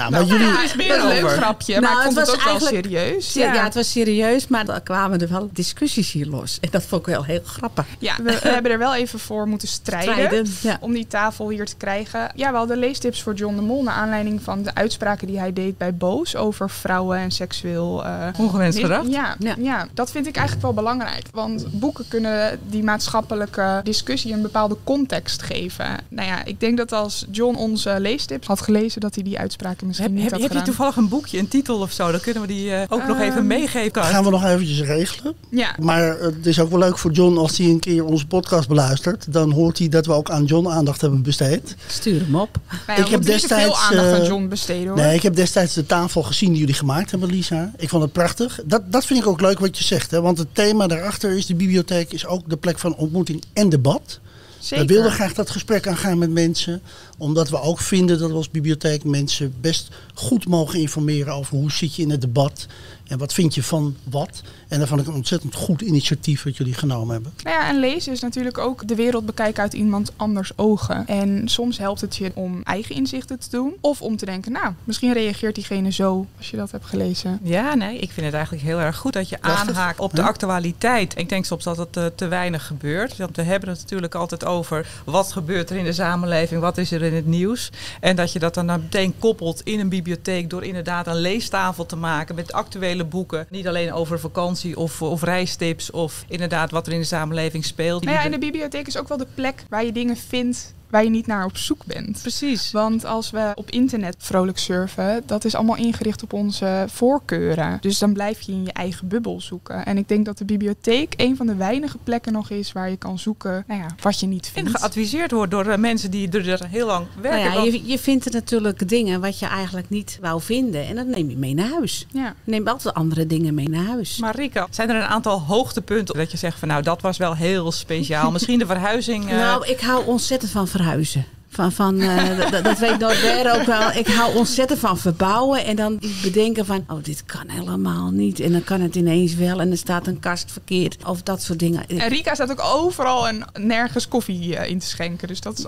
Nou, 0.00 0.12
maar 0.12 0.20
Nou, 0.20 0.32
jullie, 0.32 0.46
ja, 0.54 0.62
is 0.64 0.74
meer 0.74 1.00
een 1.00 1.06
leuk 1.08 1.28
grapje, 1.30 1.72
Nou, 1.80 1.82
maar 1.84 1.92
ik 1.92 1.96
het 1.98 2.04
vond 2.14 2.16
het, 2.16 2.26
was 2.26 2.34
ook 2.36 2.42
wel 2.44 2.52
eigenlijk- 2.52 2.84
serieus. 2.84 3.32
Ja. 3.32 3.64
het 3.64 3.74
was 3.74 3.90
serieus, 3.90 4.46
maar 4.48 4.68
er 4.68 4.80
kwamen 4.80 5.20
er 5.20 5.28
wel 5.28 5.48
discussies 5.52 6.12
hier 6.12 6.26
los. 6.26 6.58
En 6.60 6.68
dat 6.70 6.82
vond 6.82 7.00
ik 7.06 7.12
wel 7.12 7.24
heel 7.24 7.40
grappig. 7.44 7.86
Ja, 7.98 8.14
we, 8.16 8.38
we 8.42 8.48
hebben 8.48 8.70
er 8.72 8.78
wel 8.78 8.94
even 8.94 9.18
voor 9.18 9.48
moeten 9.48 9.68
strijden. 9.68 10.12
Strijden, 10.14 10.46
ja. 10.62 10.78
Om 10.80 10.92
die 10.92 11.06
tafel 11.06 11.48
hier 11.48 11.66
te 11.66 11.76
krijgen. 11.76 12.30
Ja, 12.34 12.50
we 12.50 12.56
hadden 12.56 12.76
leestips 12.78 13.22
voor 13.22 13.34
John 13.34 13.56
de 13.56 13.62
Mol. 13.62 13.82
Naar 13.82 13.94
aanleiding 13.94 14.42
van 14.42 14.62
de 14.62 14.74
uitspraken 14.74 15.26
die 15.26 15.38
hij 15.38 15.52
deed 15.52 15.78
bij 15.78 15.94
Boos. 15.94 16.36
Over 16.36 16.70
vrouwen 16.70 17.18
en 17.18 17.30
seksueel... 17.30 18.04
eh, 18.04 18.26
Ongewenst 18.38 18.78
gedrag. 18.78 19.06
Ja, 19.08 19.36
ja. 19.38 19.54
Ja. 19.58 19.86
dat 19.94 20.10
vind 20.10 20.26
ik 20.26 20.36
eigenlijk 20.36 20.66
wel 20.66 20.74
belangrijk. 20.74 21.26
Want 21.32 21.66
boeken 21.80 22.04
kunnen 22.08 22.58
die 22.68 22.82
maatschappelijke 22.82 23.80
discussie 23.84 24.32
een 24.32 24.42
bepaalde 24.42 24.76
context 24.84 25.42
geven. 25.42 25.86
Nou 26.08 26.28
ja, 26.28 26.44
ik 26.44 26.60
denk 26.60 26.76
dat 26.76 26.92
als 26.92 27.24
John 27.30 27.56
onze 27.56 27.96
leestips 28.00 28.46
had 28.46 28.60
gelezen... 28.60 29.00
dat 29.00 29.14
hij 29.14 29.24
die 29.24 29.38
uitspraken 29.38 29.86
misschien 29.90 30.08
Heb, 30.10 30.16
niet 30.22 30.30
heb, 30.30 30.40
had 30.40 30.48
heb 30.50 30.58
je 30.58 30.62
toevallig 30.64 30.96
een 30.96 31.08
boekje, 31.08 31.38
een 31.38 31.48
titel 31.48 31.78
of 31.80 31.92
zo? 31.92 32.10
Dan 32.10 32.20
kunnen 32.20 32.42
we 32.42 32.48
die 32.48 32.74
eh, 32.74 32.82
ook 32.88 33.06
nog 33.06 33.16
Ehm, 33.16 33.28
even 33.30 33.46
meegeven. 33.46 34.04
gaan 34.04 34.24
we 34.24 34.30
nog 34.30 34.44
eventjes 34.44 34.80
regelen. 34.80 35.34
Ja, 35.50 35.74
Maar 35.80 36.18
het 36.20 36.46
is 36.46 36.60
ook 36.60 36.70
wel 36.70 36.78
leuk 36.78 36.98
voor 36.98 37.10
John 37.12 37.36
als 37.36 37.58
hij 37.58 37.66
een 37.66 37.78
keer 37.80 38.04
onze 38.04 38.26
podcast 38.26 38.68
beluistert. 38.68 39.32
Dan 39.32 39.50
hoort 39.52 39.78
hij 39.78 39.88
dat 39.88 40.06
we 40.06 40.12
ook 40.12 40.30
aan 40.30 40.44
John 40.44 40.68
aandacht 40.68 41.00
hebben 41.00 41.22
besteed. 41.22 41.76
Stuur 41.86 42.20
hem 42.20 42.34
op. 42.36 42.56
Ik 42.72 42.80
heb 42.86 42.96
te 43.04 43.10
veel 43.10 43.20
destijds, 43.20 43.78
aandacht 43.90 44.12
aan 44.12 44.20
eh, 44.20 44.26
John 44.26 44.48
besteden 44.48 44.86
hoor. 44.88 44.96
Nee, 44.96 45.14
ik 45.14 45.22
heb 45.22 45.34
destijds 45.34 45.74
de 45.74 45.86
tafel 45.86 46.22
gezien 46.22 46.50
die 46.50 46.58
jullie 46.58 46.74
gemaakt 46.74 47.10
hebben, 47.10 47.28
Lisa. 47.30 47.72
Ik 47.76 47.88
vond 47.88 48.02
het 48.02 48.12
prachtig. 48.12 48.60
Dat, 48.64 48.82
dat 48.92 49.04
vind 49.06 49.18
ik 49.20 49.26
ook 49.26 49.40
leuk 49.40 49.58
wat 49.58 49.78
je 49.78 49.84
zegt. 49.84 50.10
Hè? 50.10 50.20
Want 50.20 50.38
het 50.38 50.48
thema 50.54 50.86
daarachter 50.86 51.36
is, 51.36 51.46
de 51.46 51.54
bibliotheek 51.54 52.12
is 52.12 52.26
ook 52.26 52.48
de 52.50 52.56
plek 52.56 52.78
van 52.78 52.94
ontmoeting 52.96 53.42
en 53.52 53.68
debat. 53.68 54.20
Zeker. 54.58 54.86
We 54.86 54.92
wilden 54.92 55.12
graag 55.12 55.34
dat 55.34 55.50
gesprek 55.50 55.86
aangaan 55.86 56.18
met 56.18 56.30
mensen. 56.30 56.82
Omdat 57.20 57.48
we 57.48 57.60
ook 57.60 57.80
vinden 57.80 58.18
dat 58.18 58.30
we 58.30 58.36
als 58.36 58.50
bibliotheek 58.50 59.04
mensen 59.04 59.54
best 59.60 59.88
goed 60.14 60.48
mogen 60.48 60.80
informeren 60.80 61.34
over 61.34 61.56
hoe 61.56 61.72
zit 61.72 61.94
je 61.94 62.02
in 62.02 62.10
het 62.10 62.20
debat. 62.20 62.66
En 63.10 63.18
wat 63.18 63.32
vind 63.32 63.54
je 63.54 63.62
van 63.62 63.96
wat. 64.04 64.42
En 64.68 64.82
ik 64.82 64.90
een 64.90 65.12
ontzettend 65.12 65.54
goed 65.54 65.80
initiatief 65.80 66.42
wat 66.42 66.56
jullie 66.56 66.74
genomen 66.74 67.12
hebben. 67.14 67.32
Nou 67.42 67.56
ja, 67.56 67.68
en 67.68 67.78
lezen 67.78 68.12
is 68.12 68.20
natuurlijk 68.20 68.58
ook 68.58 68.88
de 68.88 68.94
wereld 68.94 69.26
bekijken 69.26 69.62
uit 69.62 69.72
iemand 69.72 70.12
anders 70.16 70.52
ogen. 70.56 71.06
En 71.06 71.48
soms 71.48 71.78
helpt 71.78 72.00
het 72.00 72.16
je 72.16 72.30
om 72.34 72.60
eigen 72.62 72.94
inzichten 72.94 73.38
te 73.38 73.50
doen. 73.50 73.74
Of 73.80 74.02
om 74.02 74.16
te 74.16 74.24
denken, 74.24 74.52
nou, 74.52 74.72
misschien 74.84 75.12
reageert 75.12 75.54
diegene 75.54 75.92
zo 75.92 76.26
als 76.38 76.50
je 76.50 76.56
dat 76.56 76.70
hebt 76.70 76.84
gelezen. 76.84 77.38
Ja, 77.42 77.74
nee, 77.74 77.98
ik 77.98 78.10
vind 78.10 78.26
het 78.26 78.34
eigenlijk 78.34 78.64
heel 78.64 78.80
erg 78.80 78.96
goed 78.96 79.12
dat 79.12 79.28
je 79.28 79.38
Prachtig. 79.38 79.68
aanhaakt 79.68 80.00
op 80.00 80.14
de 80.14 80.22
actualiteit. 80.22 81.18
Ik 81.18 81.28
denk 81.28 81.44
soms 81.44 81.64
dat 81.64 81.76
het 81.76 81.96
eh, 81.96 82.04
te 82.14 82.28
weinig 82.28 82.66
gebeurt. 82.66 83.16
Want 83.16 83.36
we 83.36 83.42
hebben 83.42 83.68
het 83.68 83.80
natuurlijk 83.80 84.14
altijd 84.14 84.44
over 84.44 84.86
wat 85.04 85.32
gebeurt 85.32 85.70
er 85.70 85.76
in 85.76 85.84
de 85.84 85.92
samenleving, 85.92 86.60
wat 86.60 86.78
is 86.78 86.90
er 86.92 87.02
in 87.10 87.16
het 87.16 87.26
nieuws. 87.26 87.70
En 88.00 88.16
dat 88.16 88.32
je 88.32 88.38
dat 88.38 88.54
dan 88.54 88.66
meteen 88.66 89.14
koppelt 89.18 89.60
in 89.62 89.80
een 89.80 89.88
bibliotheek 89.88 90.50
door 90.50 90.64
inderdaad 90.64 91.06
een 91.06 91.20
leestafel 91.20 91.86
te 91.86 91.96
maken 91.96 92.34
met 92.34 92.52
actuele 92.52 93.04
boeken. 93.04 93.46
Niet 93.50 93.68
alleen 93.68 93.92
over 93.92 94.20
vakantie 94.20 94.76
of, 94.76 95.02
of 95.02 95.22
reistips 95.22 95.90
of 95.90 96.24
inderdaad 96.28 96.70
wat 96.70 96.86
er 96.86 96.92
in 96.92 96.98
de 96.98 97.04
samenleving 97.04 97.64
speelt. 97.64 98.04
Nou 98.04 98.16
ja, 98.16 98.24
en 98.24 98.30
de 98.30 98.38
bibliotheek 98.38 98.86
is 98.86 98.98
ook 98.98 99.08
wel 99.08 99.18
de 99.18 99.26
plek 99.34 99.64
waar 99.68 99.84
je 99.84 99.92
dingen 99.92 100.16
vindt 100.16 100.74
waar 100.90 101.04
je 101.04 101.10
niet 101.10 101.26
naar 101.26 101.44
op 101.44 101.56
zoek 101.56 101.84
bent. 101.84 102.18
Precies. 102.22 102.72
Want 102.72 103.04
als 103.04 103.30
we 103.30 103.52
op 103.54 103.70
internet 103.70 104.14
vrolijk 104.18 104.58
surfen, 104.58 105.22
dat 105.26 105.44
is 105.44 105.54
allemaal 105.54 105.76
ingericht 105.76 106.22
op 106.22 106.32
onze 106.32 106.84
voorkeuren. 106.88 107.78
Dus 107.80 107.98
dan 107.98 108.12
blijf 108.12 108.40
je 108.40 108.52
in 108.52 108.64
je 108.64 108.72
eigen 108.72 109.08
bubbel 109.08 109.40
zoeken. 109.40 109.84
En 109.84 109.96
ik 109.98 110.08
denk 110.08 110.24
dat 110.24 110.38
de 110.38 110.44
bibliotheek 110.44 111.14
een 111.16 111.36
van 111.36 111.46
de 111.46 111.54
weinige 111.54 111.98
plekken 112.04 112.32
nog 112.32 112.50
is 112.50 112.72
waar 112.72 112.90
je 112.90 112.96
kan 112.96 113.18
zoeken 113.18 113.64
nou 113.66 113.80
ja, 113.80 113.86
wat 114.00 114.20
je 114.20 114.26
niet 114.26 114.46
En 114.46 114.52
vindt. 114.52 114.70
geadviseerd 114.78 115.30
wordt 115.30 115.50
door 115.50 115.66
eh, 115.66 115.78
mensen 115.78 116.10
die 116.10 116.28
er 116.30 116.66
heel 116.68 116.86
lang 116.86 117.06
Nou 117.10 117.22
werken. 117.22 117.40
ja, 117.50 117.54
Want- 117.54 117.72
je, 117.72 117.82
je 117.86 117.98
vindt 117.98 118.24
er 118.24 118.32
natuurlijk 118.32 118.88
dingen 118.88 119.20
wat 119.20 119.38
je 119.38 119.46
eigenlijk 119.46 119.90
niet 119.90 120.18
wou 120.20 120.40
vinden. 120.42 120.86
En 120.86 120.94
dat 120.94 121.06
neem 121.06 121.30
je 121.30 121.36
mee 121.36 121.54
naar 121.54 121.68
huis. 121.70 122.06
Ja. 122.12 122.34
Je 122.44 122.50
neemt 122.50 122.68
altijd 122.68 122.94
andere 122.94 123.26
dingen 123.26 123.54
mee 123.54 123.68
naar 123.68 123.84
huis. 123.84 124.18
Marika, 124.18 124.66
zijn 124.70 124.90
er 124.90 124.96
een 124.96 125.02
aantal 125.02 125.40
hoogtepunten 125.40 126.14
dat 126.16 126.30
je 126.30 126.36
zegt 126.36 126.58
van 126.58 126.68
nou 126.68 126.82
dat 126.82 127.00
was 127.00 127.16
wel 127.16 127.34
heel 127.34 127.72
speciaal. 127.72 128.30
Misschien 128.40 128.58
de 128.58 128.66
verhuizing. 128.66 129.30
eh, 129.30 129.36
Nou, 129.38 129.66
ik 129.66 129.80
hou 129.80 130.06
ontzettend 130.06 130.50
van 130.50 130.68
verhuizen. 130.80 131.24
Van, 131.52 131.72
van, 131.72 132.00
eh, 132.00 132.38
dat, 132.50 132.64
dat 132.64 132.78
weet 132.78 132.98
Norbert 132.98 133.58
ook 133.58 133.66
wel. 133.66 133.90
Ik 133.92 134.06
hou 134.06 134.36
ontzettend 134.36 134.78
van 134.80 134.98
verbouwen. 134.98 135.64
En 135.64 135.76
dan 135.76 136.00
bedenken 136.22 136.66
van, 136.66 136.84
oh, 136.88 137.02
dit 137.02 137.24
kan 137.24 137.48
helemaal 137.48 138.10
niet. 138.10 138.40
En 138.40 138.52
dan 138.52 138.64
kan 138.64 138.80
het 138.80 138.94
ineens 138.94 139.34
wel. 139.34 139.60
En 139.60 139.70
er 139.70 139.76
staat 139.76 140.06
een 140.06 140.20
kast 140.20 140.52
verkeerd. 140.52 141.04
Of 141.04 141.22
dat 141.22 141.42
soort 141.42 141.58
dingen. 141.58 141.86
En 141.86 142.08
Rika 142.08 142.34
staat 142.34 142.50
ook 142.50 142.64
overal 142.64 143.28
en 143.28 143.44
nergens 143.58 144.08
koffie 144.08 144.56
eh, 144.56 144.70
in 144.70 144.78
te 144.78 144.86
schenken. 144.86 145.28
Dus 145.28 145.40
dat 145.40 145.58
is, 145.58 145.66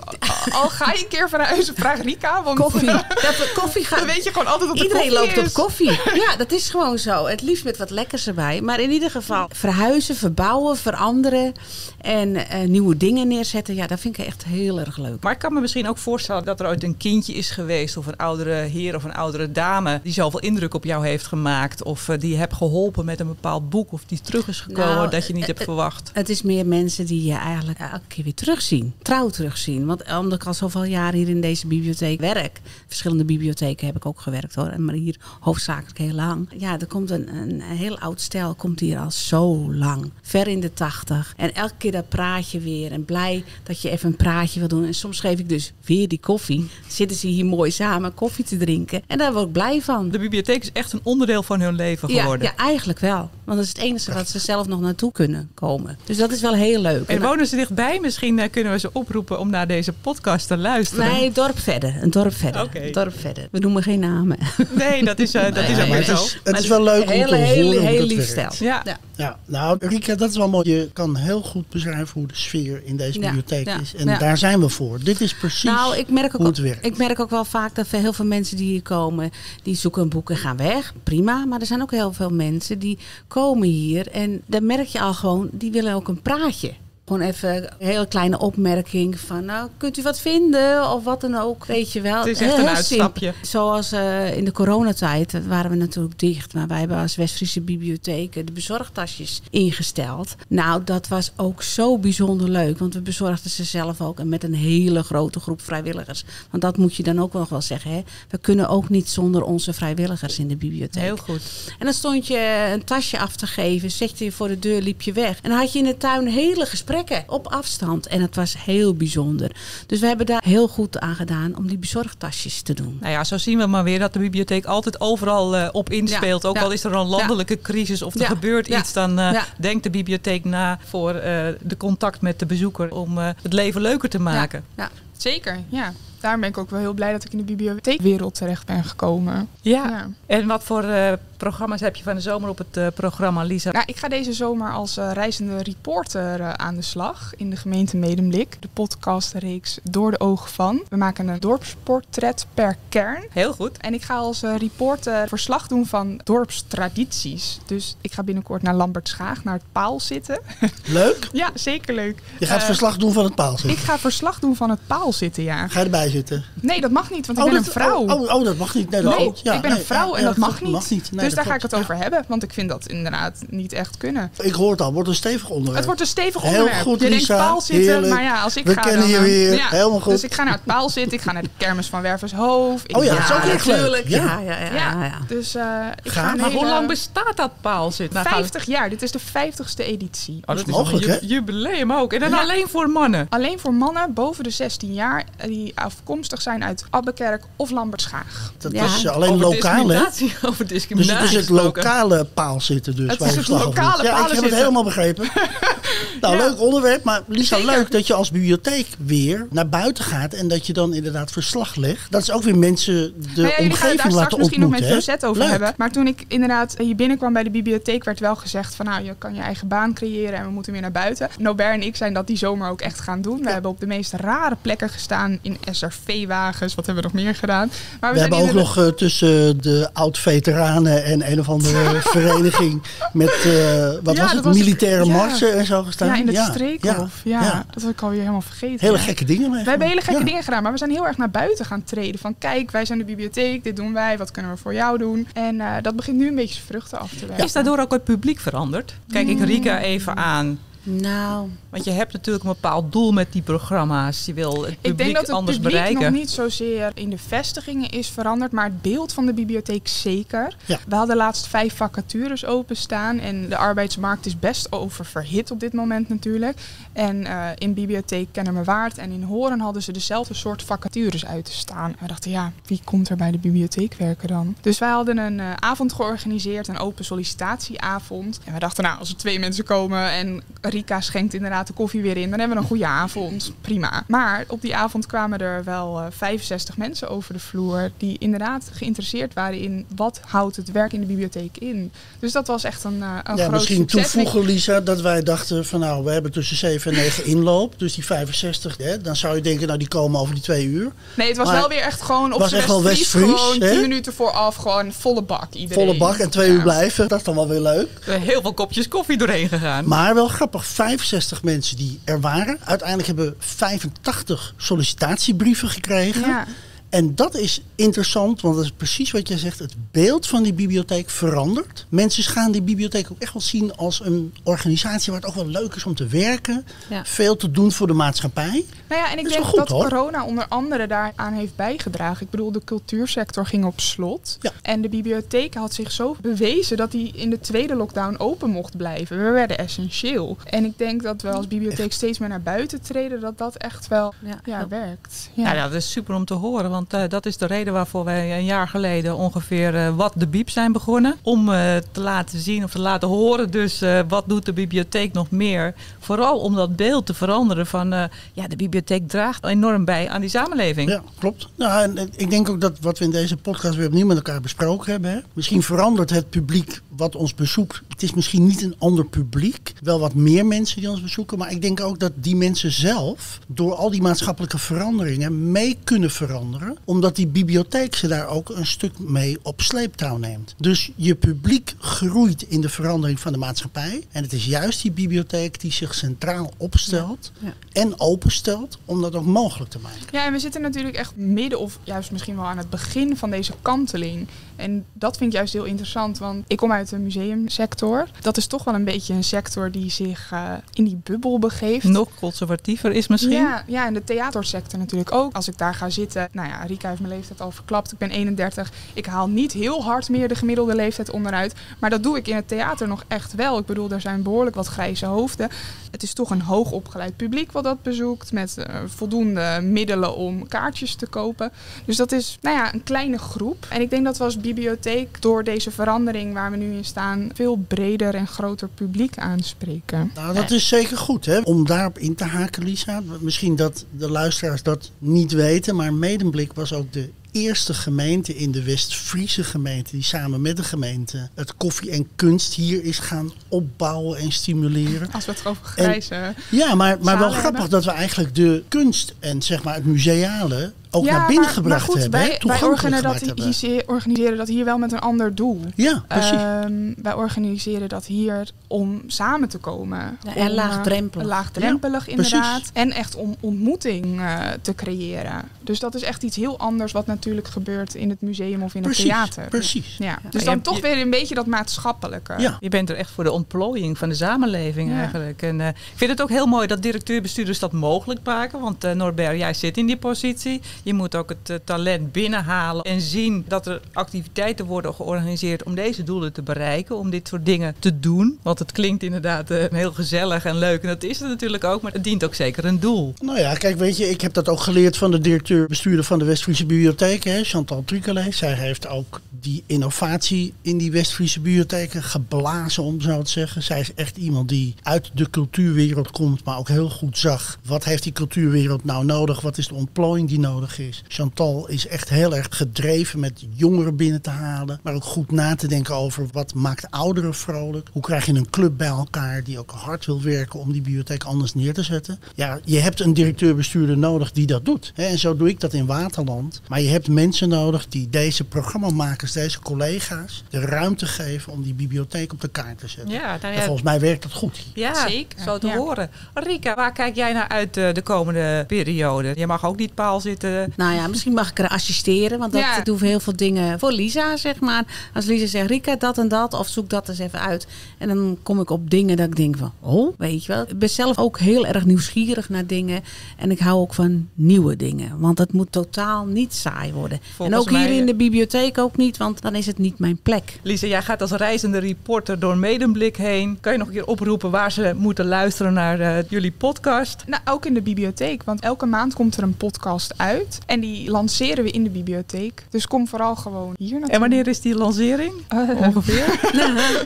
al 0.51 0.69
ga 0.79 0.91
je 0.91 0.99
een 0.99 1.07
keer 1.07 1.29
verhuizen, 1.29 1.75
vraag 1.75 2.01
Rika. 2.01 2.43
Want 2.43 2.59
Koffie. 2.59 2.85
Dat, 3.23 3.51
koffie 3.53 3.85
gaat... 3.85 3.99
dan 3.99 4.07
weet 4.07 4.23
je 4.23 4.29
gewoon 4.29 4.47
altijd 4.47 4.69
dat 4.69 4.79
er 4.79 4.83
Iedereen 4.83 5.09
koffie 5.09 5.35
loopt 5.35 5.47
op 5.47 5.53
koffie. 5.53 5.91
Ja, 6.13 6.35
dat 6.37 6.51
is 6.51 6.69
gewoon 6.69 6.97
zo. 6.97 7.25
Het 7.25 7.41
liefst 7.41 7.63
met 7.63 7.77
wat 7.77 7.89
lekkers 7.89 8.27
erbij. 8.27 8.61
Maar 8.61 8.79
in 8.79 8.91
ieder 8.91 9.11
geval 9.11 9.49
verhuizen, 9.53 10.15
verbouwen, 10.15 10.77
veranderen. 10.77 11.53
En 12.01 12.35
eh, 12.35 12.67
nieuwe 12.67 12.97
dingen 12.97 13.27
neerzetten. 13.27 13.75
Ja, 13.75 13.87
dat 13.87 13.99
vind 13.99 14.17
ik 14.17 14.25
echt 14.25 14.43
heel 14.43 14.79
erg 14.79 14.97
leuk. 14.97 15.23
Maar 15.23 15.31
ik 15.31 15.39
kan 15.39 15.53
me 15.53 15.61
misschien 15.73 15.97
ook 15.97 16.03
voorstellen 16.03 16.45
dat 16.45 16.59
er 16.59 16.67
ooit 16.67 16.83
een 16.83 16.97
kindje 16.97 17.33
is 17.33 17.49
geweest, 17.49 17.97
of 17.97 18.07
een 18.07 18.17
oudere 18.17 18.53
heer 18.53 18.95
of 18.95 19.03
een 19.03 19.13
oudere 19.13 19.51
dame, 19.51 19.99
die 20.03 20.13
zoveel 20.13 20.39
indruk 20.39 20.73
op 20.73 20.83
jou 20.83 21.05
heeft 21.07 21.27
gemaakt, 21.27 21.83
of 21.83 22.09
eh, 22.09 22.19
die 22.19 22.29
je 22.29 22.37
hebt 22.37 22.53
geholpen 22.53 23.05
met 23.05 23.19
een 23.19 23.27
bepaald 23.27 23.69
boek, 23.69 23.91
of 23.91 24.03
die 24.05 24.21
terug 24.21 24.47
is 24.47 24.59
gekomen 24.59 24.95
Nou, 24.95 25.09
dat 25.09 25.27
je 25.27 25.33
niet 25.33 25.41
eh, 25.41 25.47
hebt 25.47 25.59
eh, 25.59 25.65
verwacht. 25.65 26.11
Het 26.13 26.29
is 26.29 26.41
meer 26.41 26.65
mensen 26.65 27.05
die 27.05 27.23
je 27.23 27.33
eigenlijk 27.33 27.79
elke 27.79 28.07
keer 28.07 28.23
weer 28.23 28.33
terugzien. 28.33 28.93
Trouw 29.01 29.29
terugzien. 29.29 29.85
Want 29.85 30.17
omdat 30.17 30.41
ik 30.41 30.47
al 30.47 30.53
zoveel 30.53 30.83
jaar 30.83 31.13
hier 31.13 31.29
in 31.29 31.41
deze 31.41 31.67
bibliotheek 31.67 32.19
werk. 32.19 32.61
Verschillende 32.87 33.25
bibliotheken 33.25 33.85
heb 33.85 33.95
ik 33.95 34.05
ook 34.05 34.19
gewerkt 34.19 34.55
hoor. 34.55 34.81
Maar 34.81 34.95
hier 34.95 35.17
hoofdzakelijk 35.39 35.97
heel 35.97 36.13
lang. 36.13 36.49
Ja, 36.57 36.79
er 36.79 36.87
komt 36.87 37.09
een, 37.09 37.35
een 37.35 37.61
heel 37.61 37.99
oud 37.99 38.21
stel. 38.21 38.55
Komt 38.55 38.79
hier 38.79 38.99
al 38.99 39.11
zo 39.11 39.73
lang. 39.73 40.11
Ver 40.21 40.47
in 40.47 40.59
de 40.59 40.73
tachtig. 40.73 41.33
En 41.37 41.53
elke 41.53 41.73
keer 41.77 41.91
dat 41.91 42.09
praat 42.09 42.51
je 42.51 42.59
weer. 42.59 42.91
En 42.91 43.05
blij 43.05 43.43
dat 43.63 43.81
je 43.81 43.89
even 43.89 44.09
een 44.09 44.15
praatje 44.15 44.59
wil 44.59 44.67
doen. 44.67 44.85
En 44.85 44.93
soms 44.93 45.19
geef 45.19 45.39
ik 45.39 45.49
dus 45.49 45.62
weer 45.85 46.07
die 46.07 46.19
koffie. 46.19 46.69
Zitten 46.87 47.17
ze 47.17 47.27
hier 47.27 47.45
mooi 47.45 47.71
samen 47.71 48.13
koffie 48.13 48.45
te 48.45 48.57
drinken. 48.57 49.01
En 49.07 49.17
daar 49.17 49.33
word 49.33 49.45
ik 49.45 49.51
blij 49.51 49.81
van. 49.81 50.09
De 50.09 50.19
bibliotheek 50.19 50.61
is 50.61 50.71
echt 50.71 50.93
een 50.93 50.99
onderdeel 51.03 51.43
van 51.43 51.61
hun 51.61 51.75
leven 51.75 52.13
Ja, 52.13 52.21
geworden. 52.21 52.47
ja, 52.47 52.55
eigenlijk 52.55 52.99
wel. 52.99 53.29
Want 53.45 53.57
dat 53.57 53.67
is 53.67 53.73
het 53.73 53.77
enige 53.83 54.13
wat 54.13 54.29
ze 54.29 54.39
zelf 54.39 54.67
nog 54.67 54.81
naartoe 54.81 55.11
kunnen 55.11 55.49
komen. 55.53 55.97
Dus 56.05 56.17
dat 56.17 56.31
is 56.31 56.41
wel 56.41 56.53
heel 56.53 56.81
leuk. 56.81 57.07
En 57.07 57.21
wonen 57.21 57.47
ze 57.47 57.55
dichtbij? 57.55 57.99
Misschien 58.01 58.39
eh, 58.39 58.49
kunnen 58.51 58.71
we 58.73 58.79
ze 58.79 58.89
oproepen 58.93 59.39
om 59.39 59.49
naar 59.49 59.67
deze 59.67 59.93
podcast 59.93 60.47
te 60.47 60.57
luisteren. 60.57 61.05
Nee, 61.05 61.25
een 61.25 61.33
dorp 61.33 61.59
verder. 61.59 61.95
Een 62.01 62.11
dorp 62.11 62.33
verder. 62.33 62.61
Oké. 62.61 62.79
Een 62.79 62.91
dorp 62.91 63.19
verder. 63.19 63.47
We 63.51 63.59
noemen 63.59 63.83
geen 63.83 63.99
namen. 63.99 64.37
Nee, 64.75 65.03
dat 65.03 65.19
is, 65.19 65.33
eh, 65.33 65.43
dat 65.43 65.63
is 65.63 65.69
ook 65.69 65.77
maar 65.77 65.87
weer 65.87 65.97
het 65.97 66.17
zo. 66.17 66.23
is, 66.23 66.39
het 66.43 66.59
is 66.59 66.67
wel 66.67 66.83
leuk 66.83 67.01
om 67.01 67.07
te 67.07 67.13
heel, 67.13 67.25
horen 67.25 67.63
hoe 67.63 67.79
heel 67.79 68.05
lief 68.05 68.27
stel. 68.27 68.51
Ja. 68.59 68.81
Ja. 68.85 68.97
Ja, 69.15 69.37
nou 69.45 69.77
Rika, 69.79 70.15
dat 70.15 70.29
is 70.29 70.37
wel 70.37 70.49
mooi. 70.49 70.69
Je 70.69 70.89
kan 70.93 71.15
heel 71.15 71.41
goed 71.41 71.69
beschrijven 71.69 72.07
hoe 72.13 72.27
de 72.27 72.35
sfeer 72.35 72.81
in 72.85 72.97
deze 72.97 73.19
Ja, 73.19 73.25
bibliotheek 73.25 73.65
ja, 73.65 73.79
is. 73.79 73.95
En 73.95 74.07
ja. 74.07 74.17
daar 74.17 74.37
zijn 74.37 74.59
we 74.59 74.69
voor. 74.69 74.99
Dit 75.03 75.21
is 75.21 75.33
precies 75.35 75.63
Nou, 75.63 75.97
ik 75.97 76.09
merk, 76.09 76.31
hoe 76.31 76.41
ook, 76.41 76.47
het 76.47 76.57
werkt. 76.57 76.85
ik 76.85 76.97
merk 76.97 77.19
ook 77.19 77.29
wel 77.29 77.45
vaak 77.45 77.75
dat 77.75 77.87
heel 77.87 78.13
veel 78.13 78.25
mensen 78.25 78.57
die 78.57 78.67
hier 78.71 78.81
komen, 78.81 79.31
die 79.63 79.75
zoeken 79.75 80.01
een 80.01 80.09
boek 80.09 80.29
en 80.29 80.37
gaan 80.37 80.57
weg. 80.57 80.93
Prima. 81.03 81.45
Maar 81.45 81.59
er 81.59 81.65
zijn 81.65 81.81
ook 81.81 81.91
heel 81.91 82.13
veel 82.13 82.29
mensen 82.29 82.79
die 82.79 82.97
komen 83.33 83.67
hier. 83.67 84.07
En 84.07 84.41
dan 84.45 84.65
merk 84.65 84.87
je 84.87 84.99
al 85.01 85.13
gewoon, 85.13 85.49
die 85.51 85.71
willen 85.71 85.93
ook 85.93 86.07
een 86.07 86.21
praatje. 86.21 86.73
Gewoon 87.07 87.21
even 87.21 87.55
een 87.63 87.69
hele 87.87 88.07
kleine 88.07 88.39
opmerking 88.39 89.19
van, 89.19 89.45
nou, 89.45 89.69
kunt 89.77 89.97
u 89.97 90.01
wat 90.01 90.19
vinden 90.19 90.91
of 90.91 91.03
wat 91.03 91.21
dan 91.21 91.35
ook, 91.35 91.65
weet 91.65 91.91
je 91.91 92.01
wel. 92.01 92.17
Het 92.17 92.27
is 92.27 92.39
echt 92.39 92.49
Heel- 92.49 92.53
een 92.59 92.65
heel 92.65 92.75
uitstapje. 92.75 93.25
simpel. 93.25 93.45
Zoals 93.49 93.91
eh, 93.91 94.37
in 94.37 94.45
de 94.45 94.51
coronatijd 94.51 95.47
waren 95.47 95.71
we 95.71 95.77
natuurlijk 95.77 96.19
dicht, 96.19 96.53
maar 96.53 96.67
wij 96.67 96.79
hebben 96.79 96.97
als 96.97 97.15
West-Friese 97.15 97.61
Bibliotheek 97.61 98.33
de 98.45 98.51
bezorgtasjes 98.53 99.41
ingesteld. 99.49 100.35
Nou, 100.47 100.83
dat 100.83 101.07
was 101.07 101.31
ook 101.35 101.63
zo 101.63 101.97
bijzonder 101.97 102.49
leuk, 102.49 102.77
want 102.77 102.93
we 102.93 103.01
bezorgden 103.01 103.51
ze 103.51 103.63
zelf 103.63 104.01
ook 104.01 104.19
en 104.19 104.29
met 104.29 104.43
een 104.43 104.55
hele 104.55 105.03
grote 105.03 105.39
groep 105.39 105.61
vrijwilligers. 105.61 106.23
Want 106.49 106.63
dat 106.63 106.77
moet 106.77 106.95
je 106.95 107.03
dan 107.03 107.19
ook 107.21 107.33
nog 107.33 107.49
wel 107.49 107.61
zeggen, 107.61 107.91
hè. 107.91 108.03
We 108.29 108.37
kunnen 108.37 108.67
ook 108.69 108.89
niet 108.89 109.09
zonder 109.09 109.43
onze 109.43 109.73
vrijwilligers 109.73 110.39
in 110.39 110.47
de 110.47 110.55
bibliotheek. 110.55 111.03
Heel 111.03 111.17
goed. 111.17 111.41
En 111.79 111.85
dan 111.85 111.93
stond 111.93 112.27
je 112.27 112.69
een 112.73 112.83
tasje 112.83 113.19
af 113.19 113.35
te 113.35 113.47
geven, 113.47 113.91
zette 113.91 114.23
je 114.23 114.31
voor 114.31 114.47
de 114.47 114.59
deur, 114.59 114.81
liep 114.81 115.01
je 115.01 115.11
weg. 115.13 115.39
En 115.41 115.49
dan 115.49 115.59
had 115.59 115.73
je 115.73 115.79
in 115.79 115.85
de 115.85 115.97
tuin 115.97 116.27
hele 116.27 116.65
gesprekken 116.65 116.91
op 117.27 117.47
afstand. 117.47 118.07
En 118.07 118.21
het 118.21 118.35
was 118.35 118.55
heel 118.65 118.93
bijzonder. 118.93 119.51
Dus 119.87 119.99
we 119.99 120.07
hebben 120.07 120.25
daar 120.25 120.43
heel 120.45 120.67
goed 120.67 120.99
aan 120.99 121.15
gedaan 121.15 121.57
om 121.57 121.67
die 121.67 121.77
bezorgtasjes 121.77 122.61
te 122.61 122.73
doen. 122.73 122.97
Nou 123.01 123.13
ja, 123.13 123.23
zo 123.23 123.37
zien 123.37 123.57
we 123.57 123.65
maar 123.65 123.83
weer 123.83 123.99
dat 123.99 124.13
de 124.13 124.19
bibliotheek 124.19 124.65
altijd 124.65 125.01
overal 125.01 125.55
eh, 125.55 125.69
op 125.71 125.89
inspeelt. 125.89 126.43
Ja, 126.43 126.49
Ook 126.49 126.55
ja. 126.55 126.61
al 126.61 126.71
is 126.71 126.83
er 126.83 126.93
een 126.93 127.07
landelijke 127.07 127.61
crisis 127.61 128.01
of 128.01 128.15
er 128.15 128.25
gebeurt 128.25 128.67
iets, 128.67 128.93
dan 128.93 129.15
ja. 129.15 129.45
denkt 129.57 129.83
de 129.83 129.89
bibliotheek 129.89 130.43
na 130.43 130.79
voor 130.83 131.13
eh, 131.13 131.47
de 131.61 131.77
contact 131.77 132.21
met 132.21 132.39
de 132.39 132.45
bezoeker 132.45 132.91
om 132.91 133.17
het 133.17 133.53
leven 133.53 133.81
leuker 133.81 134.09
te 134.09 134.19
maken. 134.19 134.65
Ja. 134.77 134.89
Zeker, 135.17 135.59
ja. 135.69 135.93
Daarom 136.23 136.41
ben 136.41 136.49
ik 136.49 136.57
ook 136.57 136.69
wel 136.69 136.79
heel 136.79 136.93
blij 136.93 137.11
dat 137.11 137.23
ik 137.23 137.31
in 137.31 137.37
de 137.37 137.43
bibliotheekwereld 137.43 138.35
terecht 138.35 138.65
ben 138.65 138.83
gekomen. 138.83 139.47
Ja. 139.61 139.89
Ja. 139.89 140.07
En 140.25 140.47
wat 140.47 140.63
voor 140.63 140.83
eh, 140.83 141.13
programma's 141.37 141.81
heb 141.81 141.95
je 141.95 142.03
van 142.03 142.15
de 142.15 142.21
zomer 142.21 142.49
op 142.49 142.57
het 142.57 142.77
eh, 142.77 142.87
programma, 142.95 143.43
Lisa? 143.43 143.71
Nou, 143.71 143.83
ik 143.87 143.95
ga 143.97 144.07
deze 144.07 144.33
zomer 144.33 144.71
als 144.71 144.97
eh, 144.97 145.11
reizende 145.13 145.63
reporter 145.63 146.57
aan 146.57 146.75
de 146.75 146.81
slag 146.81 147.33
in 147.35 147.49
de 147.49 147.55
gemeente 147.55 147.97
Medemblik. 147.97 148.57
De 148.59 148.67
podcastreeks 148.73 149.79
Door 149.83 150.11
de 150.11 150.19
Ogen 150.19 150.49
van. 150.51 150.83
We 150.89 150.97
maken 150.97 151.27
een 151.27 151.39
dorpsportret 151.39 152.45
per 152.53 152.77
kern. 152.89 153.23
Heel 153.31 153.53
goed. 153.53 153.77
En 153.77 153.93
ik 153.93 154.01
ga 154.01 154.15
als 154.15 154.43
eh, 154.43 154.55
reporter 154.57 155.27
verslag 155.27 155.67
doen 155.67 155.85
van 155.85 156.19
dorpstradities. 156.23 157.59
Dus 157.65 157.95
ik 158.01 158.13
ga 158.13 158.23
binnenkort 158.23 158.61
naar 158.61 158.75
Lambertschaag, 158.75 159.43
naar 159.43 159.53
het 159.53 159.63
paal 159.71 159.99
zitten. 159.99 160.39
Leuk. 160.85 161.29
ja, 161.31 161.49
zeker 161.53 161.93
leuk. 161.93 162.21
Je 162.39 162.45
gaat 162.45 162.63
verslag 162.63 162.97
doen 162.97 163.13
van 163.13 163.23
het 163.23 163.35
paal 163.35 163.53
Ik 163.53 163.59
zitten. 163.59 163.77
ga 163.85 163.99
verslag 163.99 164.39
doen 164.39 164.55
van 164.55 164.69
het 164.69 164.79
paal 164.87 165.13
zitten, 165.13 165.43
ja. 165.43 165.67
Ga 165.67 165.79
je 165.79 165.85
erbij 165.85 166.09
zitten? 166.13 166.43
Nee, 166.53 166.81
dat 166.81 166.91
mag 166.91 167.11
niet, 167.11 167.25
want 167.27 167.37
ik 167.39 167.43
Oh, 167.45 167.51
ben 167.51 167.59
dat- 167.63 167.67
een 167.75 167.81
vrouw. 167.81 167.99
Oh, 168.01 168.21
oh, 168.21 168.33
oh, 168.35 168.43
dat 168.43 168.57
mag 168.57 168.73
niet. 168.75 168.89
Nee, 168.89 169.01
dat 169.01 169.17
Nee. 169.17 169.31
Ja, 169.43 169.53
ik 169.53 169.61
ben 169.61 169.71
een 169.71 169.77
vrouw 169.77 170.07
ja, 170.09 170.13
en 170.15 170.21
ja, 170.21 170.27
dat 170.27 170.37
mag 170.37 170.61
niet. 170.61 170.71
Mag 170.71 170.89
niet. 170.89 171.11
Nee, 171.11 171.25
dus 171.25 171.33
daar 171.33 171.45
ga 171.45 171.55
ik 171.55 171.61
het 171.61 171.75
over 171.75 171.95
hebben, 171.97 172.25
want 172.27 172.43
ik 172.43 172.53
vind 172.53 172.69
dat 172.69 172.87
inderdaad 172.87 173.37
niet 173.49 173.73
echt 173.73 173.97
kunnen. 173.97 174.31
Ik 174.41 174.53
hoor 174.53 174.71
het 174.71 174.81
al, 174.81 174.93
wordt 174.93 175.09
een 175.09 175.15
stevig 175.15 175.49
onderwerp. 175.49 175.75
Het 175.75 175.85
wordt 175.85 176.01
een 176.01 176.07
stevig 176.07 176.41
Heel 176.41 176.51
onderwerp. 176.51 176.81
goed, 176.81 176.93
je 177.01 177.09
denkt 177.09 177.15
Lisa. 177.15 177.37
paal 177.37 177.61
zitten, 177.61 177.85
Heerlijk. 177.91 178.13
maar 178.13 178.23
ja, 178.23 178.41
als 178.41 178.55
ik 178.57 178.65
We 178.65 178.73
ga 178.73 178.81
kennen 178.81 178.99
dan... 179.01 179.09
je 179.09 179.15
eh, 179.17 179.21
weer. 179.23 179.53
ja, 179.53 179.67
Helemaal 179.69 179.99
goed. 179.99 180.11
Dus 180.11 180.23
ik 180.23 180.33
ga 180.33 180.43
naar 180.43 180.53
het 180.53 180.63
paal 180.63 180.89
zitten, 180.89 181.17
ik 181.17 181.23
ga 181.23 181.31
naar 181.31 181.41
de 181.41 181.49
kermis 181.57 181.87
van 181.87 182.01
Wervershoofd. 182.01 182.89
Ik 182.89 182.97
Oh 182.97 183.03
ja, 183.03 183.13
dat 183.15 183.23
is 183.23 183.31
ook 183.35 183.43
echt 183.53 183.65
leuk. 183.65 184.07
Ja. 184.07 184.39
Ja, 184.39 184.57
ja. 184.73 185.11
Dus 185.27 185.55
eh 185.55 185.63
ik 186.03 186.11
Ga. 186.11 186.35
Maar 186.35 186.51
hoe 186.51 186.65
lang 186.65 186.87
bestaat 186.87 187.35
dat 187.37 187.51
paal 187.61 187.91
zit? 187.91 188.11
Nou, 188.13 188.25
gaan 188.27 188.35
we- 188.37 188.39
50 188.47 188.65
jaar. 188.65 188.89
Dit 188.89 189.01
is 189.01 189.11
de 189.11 189.19
50ste 189.19 189.83
editie. 189.85 190.35
Oh, 190.45 190.55
dat 190.55 190.67
is 190.67 190.73
mogelijk, 190.73 191.05
een 191.05 191.11
hè? 191.11 191.17
ju- 191.21 191.27
jubileum 191.27 191.91
ook. 191.93 192.13
En 192.13 192.19
dan 192.19 192.33
alleen 192.33 192.67
voor 192.67 192.89
mannen. 192.89 193.27
Alleen 193.29 193.59
voor 193.59 193.73
mannen 193.73 194.13
boven 194.13 194.43
de 194.43 194.49
16 194.49 194.93
jaar 194.93 195.23
eh, 195.37 195.47
die 195.47 195.71
afkomstig 196.05 196.41
zijn 196.41 196.63
uit 196.63 196.83
Abbekerk 196.89 197.43
of 197.55 197.69
Lambertschaag. 197.71 198.53
Dat 198.57 198.71
Ja. 198.71 198.85
is 198.85 199.07
alleen 199.07 199.29
over 199.31 199.45
lokaal, 199.45 199.87
hè? 199.87 199.99
discriminatie, 200.05 200.33
Over 200.49 200.67
Dus 200.67 200.73
discriminatie 200.73 201.21
het 201.21 201.29
is 201.31 201.35
het 201.35 201.49
lokale 201.49 202.25
paal 202.25 202.61
zitten 202.61 202.95
dus. 202.95 203.09
Het 203.09 203.19
waar 203.19 203.29
is 203.29 203.35
het 203.35 203.47
lokale 203.47 204.03
Ja, 204.03 204.25
ik 204.27 204.33
heb 204.33 204.43
het 204.43 204.53
helemaal 204.53 204.83
begrepen. 204.83 205.27
nou, 206.21 206.37
Ja. 206.37 206.47
leuk 206.47 206.59
onderwerp. 206.59 207.03
Maar 207.03 207.21
Lisa, 207.27 207.55
Zeker. 207.57 207.71
leuk 207.73 207.91
dat 207.91 208.07
je 208.07 208.13
als 208.13 208.31
bibliotheek 208.31 208.87
weer 208.97 209.47
naar 209.49 209.69
buiten 209.69 210.03
gaat. 210.03 210.33
En 210.33 210.47
dat 210.47 210.67
je 210.67 210.73
dan 210.73 210.93
inderdaad 210.93 211.31
verslag 211.31 211.75
legt. 211.75 212.11
Dat 212.11 212.21
is 212.21 212.31
ook 212.31 212.43
weer 212.43 212.57
mensen 212.57 212.93
de 212.93 213.41
Nou 213.41 213.47
ja, 213.47 213.57
omgeving 213.57 213.79
daar 213.79 213.91
straks 213.93 214.13
laten 214.15 214.37
misschien 214.37 214.59
nog 214.59 214.69
met 214.69 214.79
ontmoeten. 214.79 215.05
Josette 215.05 215.25
over 215.27 215.41
Leuk. 215.41 215.49
hebben. 215.51 215.73
Maar 215.77 215.91
toen 215.91 216.07
ik 216.07 216.25
inderdaad 216.27 216.75
hier 216.77 216.95
binnenkwam 216.95 217.33
bij 217.33 217.43
de 217.43 217.49
bibliotheek, 217.49 218.03
werd 218.03 218.19
wel 218.19 218.35
gezegd 218.35 218.75
van 218.75 218.85
nou, 218.85 219.03
je 219.03 219.15
kan 219.17 219.35
je 219.35 219.41
eigen 219.41 219.67
baan 219.67 219.93
creëren 219.93 220.39
en 220.39 220.45
we 220.45 220.51
moeten 220.51 220.71
weer 220.71 220.81
naar 220.81 220.91
buiten. 220.91 221.29
Nobert 221.39 221.73
en 221.73 221.81
ik 221.83 221.95
zijn 221.95 222.13
dat 222.13 222.27
die 222.27 222.37
zomer 222.37 222.69
ook 222.69 222.81
echt 222.81 222.99
gaan 222.99 223.21
doen. 223.21 223.41
We 223.43 223.51
hebben 223.51 223.71
op 223.71 223.79
de 223.79 223.87
meest 223.87 224.13
rare 224.13 224.57
plekken 224.61 224.89
gestaan 224.89 225.39
in 225.41 225.57
SRV-wagens. 225.93 226.75
Wat 226.75 226.85
hebben 226.85 227.03
we 227.03 227.09
nog 227.13 227.23
meer 227.23 227.35
gedaan? 227.35 227.71
Maar 227.99 228.13
We, 228.13 228.19
zijn 228.19 228.31
hebben 228.31 228.49
ook 228.49 228.55
nog 228.55 228.77
eh, 228.77 228.87
tussen 228.87 229.61
de 229.61 229.89
oud-veteranen 229.93 231.03
en 231.03 231.31
een 231.31 231.39
of 231.39 231.49
andere 231.49 232.01
vereniging 232.15 232.81
met, 233.13 233.29
eh, 233.45 233.89
wat 234.03 234.15
Ja, 234.15 234.21
was 234.23 234.31
het, 234.31 234.43
was- 234.43 234.57
militaire 234.57 235.05
ja. 235.05 235.11
marsen 235.11 235.53
en 235.57 235.65
zo 235.65 235.83
gestaan. 235.83 236.07
Ja, 236.07 236.15
in 236.15 236.27
het 236.27 236.35
ja, 236.35 236.45
streekhof. 236.51 237.21
Ja, 237.23 237.41
ja. 237.41 237.65
dat 237.71 237.81
heb 237.83 237.91
ik 237.91 238.01
alweer 238.01 238.19
helemaal 238.19 238.41
vergeten. 238.41 238.85
Hele 238.85 238.97
gekke 238.97 239.25
dingen. 239.25 239.51
We 239.51 239.69
hebben 239.69 239.87
hele 239.87 240.01
gekke 240.01 240.19
Ja. 240.19 240.25
dingen 240.25 240.43
gedaan, 240.43 240.63
maar 240.63 240.71
we 240.71 240.77
zijn 240.77 240.91
heel 240.91 241.05
erg 241.07 241.17
naar 241.17 241.29
buiten 241.31 241.65
gaan 241.65 241.83
treden. 241.83 242.19
Van 242.19 242.35
kijk, 242.37 242.71
wij 242.71 242.85
zijn 242.85 242.97
de 242.99 243.05
bibliotheek, 243.05 243.63
dit 243.63 243.75
doen 243.75 243.93
wij, 243.93 244.17
wat 244.17 244.31
kunnen 244.31 244.51
we 244.51 244.57
voor 244.57 244.73
jou 244.73 244.97
doen? 244.97 245.27
En 245.33 245.61
eh, 245.61 245.67
dat 245.81 245.95
begint 245.95 246.17
nu 246.17 246.27
een 246.27 246.35
beetje 246.35 246.53
zijn 246.53 246.65
vruchten 246.65 246.99
af 246.99 247.09
te 247.19 247.25
werken. 247.25 247.45
Is 247.45 247.51
daardoor 247.51 247.79
ook 247.79 247.91
het 247.91 248.03
publiek 248.03 248.39
veranderd? 248.39 248.93
Kijk 249.11 249.27
ik 249.27 249.39
Rika 249.43 249.79
even 249.79 250.15
aan. 250.17 250.59
Nou, 250.85 251.49
Want 251.69 251.83
je 251.83 251.91
hebt 251.91 252.13
natuurlijk 252.13 252.43
een 252.45 252.51
bepaald 252.51 252.91
doel 252.91 253.11
met 253.11 253.31
die 253.31 253.41
programma's. 253.41 254.25
Je 254.25 254.33
wil 254.33 254.61
het 254.61 254.71
Ik 254.71 254.81
publiek 254.81 254.97
denk 254.97 255.13
dat 255.13 255.21
het 255.27 255.35
anders 255.35 255.57
publiek 255.57 255.73
bereiken. 255.73 256.03
nog 256.03 256.11
niet 256.11 256.29
zozeer 256.29 256.91
in 256.93 257.09
de 257.09 257.17
vestigingen 257.17 257.89
is 257.89 258.07
veranderd, 258.09 258.51
maar 258.51 258.65
het 258.65 258.81
beeld 258.81 259.13
van 259.13 259.25
de 259.25 259.33
bibliotheek 259.33 259.87
zeker. 259.87 260.55
Ja. 260.65 260.79
We 260.87 260.95
hadden 260.95 261.15
laatst 261.15 261.47
vijf 261.47 261.75
vacatures 261.75 262.45
openstaan 262.45 263.19
en 263.19 263.49
de 263.49 263.57
arbeidsmarkt 263.57 264.25
is 264.25 264.39
best 264.39 264.71
oververhit 264.71 265.51
op 265.51 265.59
dit 265.59 265.73
moment 265.73 266.09
natuurlijk. 266.09 266.57
En 266.93 267.25
eh, 267.25 267.47
in 267.57 267.73
bibliotheek 267.73 268.27
Kennemerwaard 268.31 268.97
en 268.97 269.11
in 269.11 269.23
Horen 269.23 269.59
hadden 269.59 269.83
ze 269.83 269.91
dezelfde 269.91 270.33
soort 270.33 270.63
vacatures 270.63 271.25
uit 271.25 271.45
te 271.45 271.51
staan. 271.51 271.89
En 271.91 271.97
we 271.99 272.07
dachten, 272.07 272.31
ja, 272.31 272.51
wie 272.65 272.81
komt 272.83 273.09
er 273.09 273.15
bij 273.15 273.31
de 273.31 273.37
bibliotheek 273.37 273.93
werken 273.93 274.27
dan? 274.27 274.55
Dus 274.61 274.79
wij 274.79 274.89
hadden 274.89 275.17
een 275.17 275.39
eh, 275.39 275.53
avond 275.53 275.93
georganiseerd, 275.93 276.67
een 276.67 276.77
open 276.77 277.05
sollicitatieavond. 277.05 278.39
En 278.45 278.53
we 278.53 278.59
dachten, 278.59 278.83
nou, 278.83 278.99
als 278.99 279.09
er 279.09 279.15
twee 279.15 279.39
mensen 279.39 279.63
komen 279.63 280.11
en 280.11 280.41
Rika 280.73 281.01
schenkt 281.01 281.33
inderdaad 281.33 281.67
de 281.67 281.73
koffie 281.73 282.01
weer 282.01 282.17
in, 282.17 282.29
dan 282.29 282.39
hebben 282.39 282.57
we 282.57 282.63
een 282.63 282.69
goede 282.69 282.85
avond. 282.85 283.51
Prima. 283.61 284.03
Maar 284.07 284.43
op 284.47 284.61
die 284.61 284.75
avond 284.75 285.05
kwamen 285.05 285.39
er 285.39 285.63
wel 285.63 285.99
eh, 285.99 286.05
65 286.09 286.77
mensen 286.77 287.09
over 287.09 287.33
de 287.33 287.39
vloer 287.39 287.91
die 287.97 288.15
inderdaad 288.19 288.69
geïnteresseerd 288.73 289.33
waren 289.33 289.59
in 289.59 289.85
wat 289.95 290.19
houdt 290.27 290.55
het 290.55 290.71
werk 290.71 290.93
in 290.93 290.99
de 290.99 291.05
bibliotheek 291.05 291.57
in. 291.57 291.91
Dus 292.19 292.31
dat 292.31 292.47
was 292.47 292.63
echt 292.63 292.83
een, 292.83 293.01
eh, 293.01 293.17
een 293.23 293.35
Ja, 293.35 293.41
groot 293.43 293.51
misschien 293.51 293.89
succes. 293.89 294.11
Toevoegen, 294.11 294.45
Lisa, 294.45 294.79
dat 294.79 295.01
wij 295.01 295.23
dachten 295.23 295.65
van 295.65 295.79
nou, 295.79 296.03
we 296.03 296.11
hebben 296.11 296.31
tussen 296.31 296.57
7 296.57 296.91
en 296.91 296.97
9 296.97 297.25
inloop. 297.25 297.79
Dus 297.79 297.93
die 297.93 298.05
65, 298.05 298.77
hè, 298.77 299.01
dan 299.01 299.15
zou 299.15 299.35
je 299.35 299.41
denken, 299.41 299.67
nou 299.67 299.79
die 299.79 299.87
komen 299.87 300.19
over 300.19 300.33
die 300.33 300.43
twee 300.43 300.65
uur. 300.65 300.91
Nee, 301.15 301.27
het 301.27 301.37
was 301.37 301.47
Maar 301.47 301.55
wel 301.55 301.69
weer 301.69 301.81
echt 301.81 302.01
gewoon 302.01 302.33
op 302.33 302.39
was 302.39 302.51
echt 302.51 302.67
wel 302.67 302.83
West-Fries, 302.83 303.21
West-Fries, 303.25 303.41
Gewoon 303.41 303.61
hè? 303.61 303.69
10 303.71 303.81
minuten 303.81 304.13
vooraf, 304.13 304.55
gewoon 304.55 304.91
volle 304.93 305.21
bak 305.21 305.53
iedereen. 305.53 305.85
Volle 305.85 305.97
bak 305.97 306.17
en 306.17 306.29
twee 306.29 306.47
Ja. 306.47 306.53
uur 306.53 306.61
blijven. 306.61 307.07
Dat 307.07 307.17
is 307.17 307.23
dan 307.23 307.35
wel 307.35 307.47
weer 307.47 307.61
leuk. 307.61 307.87
Er 307.97 308.03
zijn 308.03 308.21
heel 308.21 308.41
veel 308.41 308.53
kopjes 308.53 308.87
koffie 308.87 309.17
doorheen 309.17 309.47
gegaan. 309.49 309.87
Maar 309.87 310.13
wel 310.13 310.27
grappig, 310.27 310.62
65 310.63 311.43
mensen 311.43 311.77
die 311.77 311.99
er 312.03 312.21
waren. 312.21 312.57
Uiteindelijk 312.63 313.07
hebben 313.07 313.25
we 313.25 313.35
85 313.39 314.53
sollicitatiebrieven 314.57 315.69
gekregen. 315.69 316.47
En 316.93 317.15
dat 317.15 317.35
is 317.35 317.61
interessant, 317.75 318.41
want 318.41 318.55
dat 318.55 318.63
is 318.63 318.71
precies 318.71 319.11
wat 319.11 319.27
jij 319.27 319.37
zegt. 319.37 319.59
Het 319.59 319.75
beeld 319.91 320.27
van 320.27 320.43
die 320.43 320.53
bibliotheek 320.53 321.09
verandert. 321.09 321.85
Mensen 321.89 322.23
gaan 322.23 322.51
die 322.51 322.61
bibliotheek 322.61 323.11
ook 323.11 323.19
echt 323.19 323.33
wel 323.33 323.41
zien 323.41 323.75
als 323.75 324.05
een 324.05 324.33
organisatie 324.43 325.11
waar 325.11 325.21
het 325.21 325.29
ook 325.29 325.35
wel 325.35 325.47
leuk 325.47 325.75
is 325.75 325.83
om 325.85 325.95
te 325.95 326.07
werken. 326.07 326.65
Ja. 326.89 327.05
Veel 327.05 327.35
te 327.35 327.51
doen 327.51 327.71
voor 327.71 327.87
de 327.87 327.93
maatschappij. 327.93 328.65
Nou 328.89 329.01
ja, 329.01 329.11
en 329.11 329.17
ik 329.17 329.23
Dat 329.23 329.33
denk 329.33 329.45
goed, 329.45 329.57
dat 329.57 329.67
hoor. 329.67 329.89
corona 329.89 330.25
onder 330.25 330.45
andere 330.47 330.87
daaraan 330.87 331.33
heeft 331.33 331.55
bijgedragen. 331.55 332.25
Ik 332.25 332.29
bedoel, 332.29 332.51
de 332.51 332.63
cultuursector 332.63 333.45
ging 333.45 333.65
op 333.65 333.79
slot. 333.79 334.37
Ja. 334.41 334.51
En 334.61 334.81
de 334.81 334.89
bibliotheek 334.89 335.53
had 335.53 335.73
zich 335.73 335.91
zo 335.91 336.15
bewezen 336.21 336.77
dat 336.77 336.91
die 336.91 337.11
in 337.15 337.29
de 337.29 337.39
tweede 337.39 337.75
lockdown 337.75 338.15
open 338.17 338.49
mocht 338.49 338.77
blijven. 338.77 339.17
We 339.17 339.31
werden 339.31 339.57
essentieel. 339.57 340.37
En 340.43 340.65
ik 340.65 340.77
denk 340.77 341.03
dat 341.03 341.21
we 341.21 341.29
als 341.29 341.47
bibliotheek 341.47 341.93
steeds 341.93 342.19
meer 342.19 342.29
naar 342.29 342.41
buiten 342.41 342.81
treden, 342.81 343.19
dat 343.19 343.37
dat 343.37 343.55
echt 343.55 343.87
wel 343.87 344.13
ja, 344.19 344.39
ja, 344.45 344.67
werkt. 344.67 345.29
Ja, 345.33 345.53
dat 345.53 345.73
is 345.73 345.91
super 345.91 346.15
om 346.15 346.25
te 346.25 346.33
horen. 346.33 346.69
Want 346.69 346.81
eh, 346.89 347.01
dat 347.09 347.25
is 347.25 347.37
de 347.37 347.45
reden 347.45 347.73
waarvoor 347.73 348.03
wij 348.03 348.37
een 348.37 348.45
jaar 348.45 348.67
geleden 348.67 349.15
ongeveer 349.15 349.75
eh, 349.75 349.95
Wat 349.95 350.13
de 350.15 350.27
Biep 350.27 350.49
zijn 350.49 350.71
begonnen. 350.71 351.15
Om 351.21 351.49
eh, 351.49 351.75
te 351.91 352.01
laten 352.01 352.39
zien 352.39 352.63
of 352.63 352.71
te 352.71 352.79
laten 352.79 353.07
horen 353.07 353.51
dus 353.51 353.83
wat 354.07 354.23
doet 354.27 354.45
de 354.45 354.53
bibliotheek 354.53 355.13
nog 355.13 355.31
meer. 355.31 355.73
Vooral 355.99 356.39
om 356.39 356.55
dat 356.55 356.75
beeld 356.75 357.05
te 357.05 357.13
veranderen 357.13 357.67
van 357.67 358.09
ja, 358.33 358.47
de 358.47 358.55
bibliotheek 358.55 359.07
draagt 359.07 359.45
enorm 359.45 359.85
bij 359.85 360.09
aan 360.09 360.21
die 360.21 360.29
samenleving. 360.29 360.89
Ja, 360.89 361.01
klopt. 361.19 361.47
Nou, 361.55 361.83
en 361.83 362.09
ik 362.15 362.29
denk 362.29 362.49
ook 362.49 362.61
dat 362.61 362.79
wat 362.79 362.99
we 362.99 363.05
in 363.05 363.11
deze 363.11 363.37
podcast 363.37 363.75
weer 363.75 363.87
opnieuw 363.87 364.05
met 364.05 364.17
elkaar 364.17 364.41
besproken 364.41 364.91
hebben. 364.91 365.23
Misschien 365.33 365.63
verandert 365.63 366.09
het 366.09 366.29
publiek 366.29 366.81
wat 366.95 367.15
ons 367.15 367.35
bezoekt, 367.35 367.81
het 368.03 368.11
is 368.11 368.17
misschien 368.17 368.47
niet 368.47 368.61
een 368.61 368.75
ander 368.79 369.05
publiek. 369.05 369.73
Wel 369.81 369.99
wat 369.99 370.13
meer 370.13 370.45
mensen 370.45 370.79
die 370.81 370.89
ons 370.89 371.01
bezoeken. 371.01 371.37
Maar 371.37 371.51
ik 371.51 371.61
denk 371.61 371.79
ook 371.81 371.99
dat 371.99 372.11
die 372.15 372.35
mensen 372.35 372.71
zelf 372.71 373.39
door 373.47 373.75
al 373.75 373.89
die 373.89 374.01
maatschappelijke 374.01 374.57
veranderingen 374.57 375.51
mee 375.51 375.77
kunnen 375.83 376.11
veranderen. 376.11 376.77
Omdat 376.83 377.15
die 377.15 377.27
bibliotheek 377.27 377.95
ze 377.95 378.07
daar 378.07 378.27
ook 378.27 378.49
een 378.49 378.65
stuk 378.65 378.99
mee 378.99 379.37
op 379.41 379.61
sleeptouw 379.61 380.17
neemt. 380.17 380.55
Dus 380.57 380.91
je 380.95 381.15
publiek 381.15 381.75
groeit 381.79 382.41
in 382.41 382.61
de 382.61 382.69
verandering 382.69 383.19
van 383.19 383.31
de 383.31 383.37
maatschappij. 383.37 384.03
En 384.11 384.23
het 384.23 384.33
is 384.33 384.45
juist 384.45 384.81
die 384.81 384.91
bibliotheek 384.91 385.59
die 385.59 385.71
zich 385.71 385.93
centraal 385.95 386.51
opstelt 386.57 387.31
Ja. 387.39 387.53
en 387.71 387.99
openstelt 387.99 388.79
om 388.85 389.01
dat 389.01 389.15
ook 389.15 389.25
mogelijk 389.25 389.71
te 389.71 389.79
maken. 389.79 389.99
Ja, 390.11 390.25
en 390.25 390.31
we 390.31 390.39
zitten 390.39 390.61
natuurlijk 390.61 390.95
echt 390.95 391.15
midden 391.15 391.59
of 391.59 391.79
juist 391.83 392.11
misschien 392.11 392.35
wel 392.35 392.45
aan 392.45 392.57
het 392.57 392.69
begin 392.69 393.17
van 393.17 393.29
deze 393.29 393.53
kanteling. 393.61 394.27
En 394.55 394.85
dat 394.93 395.17
vind 395.17 395.29
ik 395.29 395.35
juist 395.35 395.53
heel 395.53 395.63
interessant, 395.63 396.17
want 396.17 396.43
ik 396.47 396.57
kom 396.57 396.71
uit 396.71 396.89
de 396.89 396.97
museumsector. 396.97 397.92
Dat 398.21 398.37
is 398.37 398.47
toch 398.47 398.63
wel 398.63 398.73
een 398.73 398.83
beetje 398.83 399.13
een 399.13 399.23
sector 399.23 399.71
die 399.71 399.91
zich 399.91 400.29
eh, 400.31 400.51
in 400.73 400.83
die 400.83 400.99
bubbel 401.03 401.39
begeeft. 401.39 401.83
Nog 401.83 402.09
conservatiever 402.19 402.91
is 402.91 403.07
misschien. 403.07 403.31
Ja, 403.31 403.63
ja, 403.67 403.85
en 403.85 403.93
de 403.93 404.03
theatersector 404.03 404.79
natuurlijk 404.79 405.11
ook. 405.11 405.35
Als 405.35 405.47
ik 405.47 405.57
daar 405.57 405.75
ga 405.75 405.89
zitten, 405.89 406.29
nou 406.31 406.47
ja, 406.47 406.63
Rika 406.63 406.89
heeft 406.89 407.01
mijn 407.01 407.13
leeftijd 407.13 407.41
al 407.41 407.51
verklapt. 407.51 407.91
Ik 407.91 407.97
ben 407.97 408.09
31. 408.09 408.71
Ik 408.93 409.05
haal 409.05 409.27
niet 409.27 409.51
heel 409.51 409.83
hard 409.83 410.09
meer 410.09 410.27
de 410.27 410.35
gemiddelde 410.35 410.75
leeftijd 410.75 411.11
onderuit. 411.11 411.53
Maar 411.79 411.89
dat 411.89 412.03
doe 412.03 412.17
ik 412.17 412.27
in 412.27 412.35
het 412.35 412.47
theater 412.47 412.87
nog 412.87 413.03
echt 413.07 413.33
wel. 413.33 413.57
Ik 413.57 413.65
bedoel, 413.65 413.91
er 413.91 414.01
zijn 414.01 414.23
behoorlijk 414.23 414.55
wat 414.55 414.67
grijze 414.67 415.05
hoofden. 415.05 415.49
Het 415.93 416.03
is 416.03 416.13
toch 416.13 416.29
een 416.29 416.41
hoogopgeleid 416.41 417.15
publiek 417.15 417.51
wat 417.51 417.63
dat 417.63 417.81
bezoekt. 417.81 418.31
Met 418.31 418.57
eh, 418.57 418.75
voldoende 418.85 419.59
middelen 419.61 420.15
om 420.15 420.47
kaartjes 420.47 420.95
te 420.95 421.07
kopen. 421.07 421.51
Dus 421.85 421.97
dat 421.97 422.11
is, 422.11 422.37
nou 422.41 422.57
ja, 422.57 422.73
een 422.73 422.83
kleine 422.83 423.17
groep. 423.17 423.65
En 423.69 423.81
ik 423.81 423.89
denk 423.89 424.05
dat 424.05 424.17
we 424.17 424.23
als 424.23 424.39
bibliotheek 424.39 425.21
door 425.21 425.43
deze 425.43 425.71
verandering 425.71 426.33
waar 426.33 426.51
we 426.51 426.57
nu 426.57 426.73
in 426.73 426.85
staan... 426.85 427.29
veel 427.33 427.55
breder 427.67 428.15
en 428.15 428.27
groter 428.27 428.67
publiek 428.67 429.17
aanspreken. 429.17 430.11
Nou, 430.15 430.33
dat 430.33 430.51
is 430.51 430.67
zeker 430.67 430.97
goed 430.97 431.25
hè? 431.25 431.39
om 431.39 431.65
daarop 431.65 431.97
in 431.97 432.15
te 432.15 432.23
haken, 432.25 432.63
Lisa. 432.63 433.01
Misschien 433.19 433.55
dat 433.55 433.85
de 433.91 434.09
luisteraars 434.09 434.63
dat 434.63 434.91
niet 434.97 435.31
weten, 435.31 435.75
maar 435.75 435.93
Medemblik 435.93 436.53
was 436.53 436.73
ook 436.73 436.93
de 436.93 437.09
eerste 437.33 437.73
gemeente 437.73 438.35
in 438.35 438.51
de 438.51 438.63
West-Friese 438.63 439.43
gemeente 439.43 439.91
die 439.91 440.03
samen 440.03 440.41
met 440.41 440.57
de 440.57 440.63
gemeente 440.63 441.29
het 441.33 441.57
koffie 441.57 441.91
en 441.91 442.07
kunst 442.15 442.53
hier 442.53 442.83
is 442.83 442.99
gaan 442.99 443.31
opbouwen 443.47 444.17
en 444.17 444.31
stimuleren. 444.31 445.11
Als 445.11 445.25
we 445.25 445.31
het 445.31 445.45
over 445.45 445.65
grijze... 445.65 446.33
Ja, 446.49 446.75
maar, 446.75 446.97
maar 447.01 447.19
wel 447.19 447.31
grappig 447.31 447.61
hebben. 447.61 447.69
dat 447.69 447.85
we 447.85 447.91
eigenlijk 447.91 448.35
de 448.35 448.63
kunst 448.67 449.13
en 449.19 449.41
zeg 449.41 449.63
maar 449.63 449.73
het 449.73 449.85
museale 449.85 450.73
ook 450.93 451.05
naar 451.05 451.25
binnen 451.27 451.43
maar- 451.45 451.53
gebracht 451.53 451.79
maar 451.79 451.89
goed, 451.89 452.01
hebben. 452.01 452.19
Wij, 452.19 452.39
wij 452.43 452.63
organiseren, 452.63 453.03
dat 453.03 453.21
hebben. 453.21 453.53
hier, 453.59 453.83
organiseren 453.87 454.37
dat 454.37 454.47
hier 454.47 454.65
wel 454.65 454.77
met 454.77 454.91
een 454.91 454.99
ander 454.99 455.35
doel. 455.35 455.61
Ja, 455.75 456.03
precies. 456.07 456.31
Ehm, 456.31 456.73
wij 457.01 457.13
organiseren 457.13 457.89
dat 457.89 458.05
hier 458.05 458.49
om 458.67 459.01
samen 459.07 459.49
te 459.49 459.57
komen. 459.57 460.17
Ja, 460.23 460.31
Om, 460.35 460.41
en 460.41 460.47
eh, 460.47 460.53
laagdrempelig. 460.53 461.27
laagdrempelig, 461.27 462.05
Ja, 462.05 462.11
inderdaad. 462.11 462.51
precies. 462.51 462.69
En 462.73 462.91
echt 462.91 463.15
om 463.15 463.35
ontmoeting 463.39 464.19
eh, 464.19 464.39
te 464.61 464.75
creëren. 464.75 465.41
Dus 465.61 465.79
dat 465.79 465.95
is 465.95 466.01
echt 466.01 466.23
iets 466.23 466.35
heel 466.35 466.59
anders 466.59 466.91
wat 466.91 467.05
natuurlijk 467.05 467.47
gebeurt 467.47 467.95
in 467.95 468.09
het 468.09 468.21
museum 468.21 468.61
of 468.63 468.75
in 468.75 468.81
precies, 468.81 469.03
het 469.03 469.11
theater. 469.13 469.47
precies. 469.49 469.95
Ja. 469.99 470.19
Dus 470.29 470.41
Ja, 470.41 470.47
dan 470.47 470.55
je- 470.55 470.61
toch 470.61 470.75
je- 470.75 470.81
weer 470.81 470.97
een 471.01 471.09
beetje 471.09 471.35
dat 471.35 471.45
maatschappelijke. 471.45 472.33
Ja. 472.37 472.57
Je 472.59 472.69
bent 472.69 472.89
er 472.89 472.95
echt 472.95 473.11
voor 473.11 473.23
de 473.23 473.31
ontplooiing 473.31 473.97
van 473.97 474.09
de 474.09 474.15
samenleving 474.15 474.89
Ja. 474.89 474.97
eigenlijk. 474.97 475.41
En 475.41 475.61
eh, 475.61 475.67
ik 475.67 475.75
vind 475.95 476.11
het 476.11 476.21
ook 476.21 476.29
heel 476.29 476.45
mooi 476.45 476.67
dat 476.67 476.81
directeur-bestuurders 476.81 477.59
dat 477.59 477.71
mogelijk 477.71 478.19
maken. 478.23 478.59
Want 478.59 478.83
eh, 478.83 478.91
Norbert, 478.91 479.37
jij 479.37 479.53
zit 479.53 479.77
in 479.77 479.85
die 479.85 479.97
positie. 479.97 480.61
Je 480.83 480.93
moet 480.93 481.15
ook 481.15 481.29
het 481.29 481.49
eh, 481.49 481.55
talent 481.63 482.11
binnenhalen 482.11 482.83
en 482.83 483.01
zien 483.01 483.45
dat 483.47 483.67
er 483.67 483.81
activiteiten 483.93 484.65
worden 484.65 484.93
georganiseerd 484.93 485.63
om 485.63 485.75
deze 485.75 486.03
doelen 486.03 486.33
te 486.33 486.41
bereiken. 486.41 486.97
Om 486.97 487.09
dit 487.09 487.27
soort 487.27 487.45
dingen 487.45 487.75
te 487.79 487.99
doen. 487.99 488.39
Want 488.41 488.59
het 488.59 488.71
klinkt 488.71 489.03
inderdaad 489.03 489.49
eh, 489.49 489.63
heel 489.69 489.91
gezellig 489.91 490.45
en 490.45 490.57
leuk. 490.57 490.81
En 490.81 490.87
dat 490.87 491.03
is 491.03 491.19
het 491.19 491.29
natuurlijk 491.29 491.63
ook. 491.63 491.81
Maar 491.81 491.91
het 491.91 492.03
dient 492.03 492.23
ook 492.23 492.35
zeker 492.35 492.65
een 492.65 492.79
doel. 492.79 493.13
Nou 493.21 493.39
ja, 493.39 493.53
kijk, 493.53 493.77
weet 493.77 493.97
je, 493.97 494.09
ik 494.09 494.21
heb 494.21 494.33
dat 494.33 494.49
ook 494.49 494.59
geleerd 494.59 494.97
van 494.97 495.11
de 495.11 495.19
directeur-bestuurder 495.19 496.03
van 496.03 496.19
de 496.19 496.25
West-Friese 496.25 496.65
Bibliotheek, 496.65 497.23
hè, 497.23 497.43
Chantal 497.43 497.83
Tricole. 497.85 498.27
Zij 498.29 498.53
heeft 498.53 498.87
ook 498.87 499.21
die 499.29 499.63
innovatie 499.65 500.53
in 500.61 500.77
die 500.77 500.91
West-Friese 500.91 501.39
bibliotheken 501.39 502.03
geblazen, 502.03 502.83
om 502.83 503.01
zo 503.01 503.21
te 503.21 503.31
zeggen. 503.31 503.63
Zij 503.63 503.79
is 503.79 503.93
echt 503.93 504.17
iemand 504.17 504.49
die 504.49 504.75
uit 504.83 505.11
de 505.13 505.29
cultuurwereld 505.29 506.11
komt, 506.11 506.43
maar 506.45 506.57
ook 506.57 506.67
heel 506.67 506.89
goed 506.89 507.17
zag 507.17 507.59
wat 507.65 507.83
heeft 507.83 508.03
die 508.03 508.11
cultuurwereld 508.11 508.83
nou 508.83 509.05
nodig, 509.05 509.41
wat 509.41 509.57
is 509.57 509.67
de 509.67 509.73
ontplooiing 509.73 510.29
die 510.29 510.39
nodig 510.39 510.72
is. 510.79 511.03
Chantal 511.07 511.67
is 511.67 511.87
echt 511.87 512.09
heel 512.09 512.35
erg 512.35 512.47
gedreven 512.49 513.19
met 513.19 513.45
jongeren 513.49 513.95
binnen 513.95 514.21
te 514.21 514.29
halen, 514.29 514.79
maar 514.83 514.93
ook 514.93 515.03
goed 515.03 515.31
na 515.31 515.55
te 515.55 515.67
denken 515.67 515.95
over 515.95 516.27
wat 516.31 516.53
maakt 516.53 516.91
ouderen 516.91 517.33
vrolijk. 517.33 517.89
Hoe 517.91 518.01
krijg 518.01 518.25
je 518.25 518.33
een 518.33 518.49
club 518.49 518.77
bij 518.77 518.87
elkaar 518.87 519.43
die 519.43 519.59
ook 519.59 519.71
hard 519.71 520.05
wil 520.05 520.21
werken 520.21 520.59
om 520.59 520.71
die 520.71 520.81
bibliotheek 520.81 521.23
anders 521.23 521.53
neer 521.53 521.73
te 521.73 521.83
zetten. 521.83 522.19
Ja, 522.35 522.59
je 522.63 522.79
hebt 522.79 522.99
een 522.99 523.13
directeur-bestuurder 523.13 523.97
nodig 523.97 524.31
die 524.31 524.45
dat 524.45 524.65
doet. 524.65 524.91
Hè, 524.95 525.05
En 525.05 525.19
zo 525.19 525.35
doe 525.35 525.49
ik 525.49 525.59
dat 525.59 525.73
in 525.73 525.85
Waterland. 525.85 526.61
Maar 526.67 526.81
je 526.81 526.89
hebt 526.89 527.07
mensen 527.07 527.49
nodig 527.49 527.87
die 527.87 528.09
deze 528.09 528.43
programmamakers, 528.43 529.31
deze 529.31 529.59
collega's, 529.59 530.43
de 530.49 530.59
ruimte 530.59 531.05
geven 531.05 531.53
om 531.53 531.61
die 531.63 531.73
bibliotheek 531.73 532.33
op 532.33 532.41
de 532.41 532.47
kaart 532.47 532.77
te 532.77 532.87
zetten. 532.87 533.13
Ja, 533.13 533.37
nou 533.41 533.53
En 533.53 533.61
volgens 533.61 533.83
mij 533.83 533.99
werkt 533.99 534.23
dat 534.23 534.33
goed. 534.33 534.65
Ja, 534.73 535.07
Zeker, 535.07 535.39
zo 535.39 535.57
te 535.57 535.67
ja. 535.67 535.75
horen. 535.77 536.09
Rika, 536.33 536.75
waar 536.75 536.91
kijk 536.91 537.15
jij 537.15 537.33
naar 537.33 537.47
uit 537.47 537.77
eh, 537.77 537.93
de 537.93 538.01
komende 538.01 538.63
periode? 538.67 539.33
Je 539.35 539.47
mag 539.47 539.65
ook 539.65 539.77
niet 539.77 539.93
paal 539.93 540.19
zitten. 540.19 540.52
Nou 540.75 540.93
ja, 540.95 541.07
misschien 541.07 541.33
mag 541.33 541.49
ik 541.49 541.59
er 541.59 541.67
assisteren, 541.67 542.39
want 542.39 542.51
dat 542.51 542.61
Ja. 542.61 542.77
ik 542.77 542.85
doe 542.85 542.99
heel 542.99 543.19
veel 543.19 543.35
dingen 543.35 543.79
voor 543.79 543.91
Lisa, 543.91 544.37
zeg 544.37 544.59
maar. 544.59 544.83
Als 545.13 545.25
Lisa 545.25 545.45
zegt, 545.45 545.69
Rika, 545.69 545.95
dat 545.95 546.17
en 546.17 546.27
dat, 546.27 546.53
of 546.53 546.67
zoek 546.67 546.89
dat 546.89 547.09
eens 547.09 547.19
even 547.19 547.39
uit. 547.39 547.67
En 547.97 548.07
dan 548.07 548.37
kom 548.43 548.59
ik 548.59 548.69
op 548.69 548.89
dingen 548.89 549.17
dat 549.17 549.25
ik 549.25 549.35
denk 549.35 549.57
van, 549.57 549.71
oh, 549.79 550.13
weet 550.17 550.45
je 550.45 550.53
wel. 550.53 550.61
Ik 550.67 550.79
ben 550.79 550.89
zelf 550.89 551.17
ook 551.17 551.39
heel 551.39 551.65
erg 551.65 551.85
nieuwsgierig 551.85 552.49
naar 552.49 552.65
dingen. 552.65 553.01
En 553.37 553.51
ik 553.51 553.59
hou 553.59 553.79
ook 553.79 553.93
van 553.93 554.27
nieuwe 554.33 554.75
dingen, 554.75 555.19
want 555.19 555.37
het 555.37 555.53
moet 555.53 555.71
totaal 555.71 556.25
niet 556.25 556.53
saai 556.53 556.93
worden. 556.93 557.19
Volgens 557.35 557.57
en 557.57 557.61
ook 557.75 557.79
hier 557.79 557.97
in 557.97 558.05
de 558.05 558.15
bibliotheek 558.15 558.77
ook 558.77 558.97
niet, 558.97 559.17
want 559.17 559.41
dan 559.41 559.55
is 559.55 559.65
het 559.65 559.77
niet 559.77 559.99
mijn 559.99 560.17
plek. 560.23 560.59
Lisa, 560.61 560.87
jij 560.87 561.01
gaat 561.01 561.21
als 561.21 561.31
reizende 561.31 561.77
reporter 561.79 562.39
door 562.39 562.57
Medemblik 562.57 563.17
heen. 563.17 563.57
Kan 563.61 563.71
je 563.71 563.77
nog 563.77 563.87
een 563.87 563.93
keer 563.93 564.05
oproepen 564.07 564.51
waar 564.51 564.71
ze 564.71 564.93
moeten 564.97 565.25
luisteren 565.25 565.73
naar 565.73 565.99
eh, 565.99 566.29
jullie 566.29 566.51
podcast? 566.51 567.23
Nou, 567.27 567.41
ook 567.45 567.65
in 567.65 567.73
de 567.73 567.81
bibliotheek. 567.81 568.43
Want 568.43 568.61
elke 568.61 568.85
maand 568.85 569.13
komt 569.13 569.37
er 569.37 569.43
een 569.43 569.57
podcast 569.57 570.13
uit. 570.17 570.42
En 570.65 570.79
die 570.79 571.09
lanceren 571.09 571.63
we 571.63 571.71
in 571.71 571.83
de 571.83 571.89
bibliotheek. 571.89 572.65
Dus 572.69 572.87
kom 572.87 573.07
vooral 573.07 573.35
gewoon 573.35 573.73
hier 573.77 573.91
naartoe. 573.91 574.11
En 574.11 574.19
wanneer 574.19 574.47
is 574.47 574.61
die 574.61 574.75
lancering? 574.75 575.33
Eh, 575.47 575.57
Ongeveer? 575.77 576.25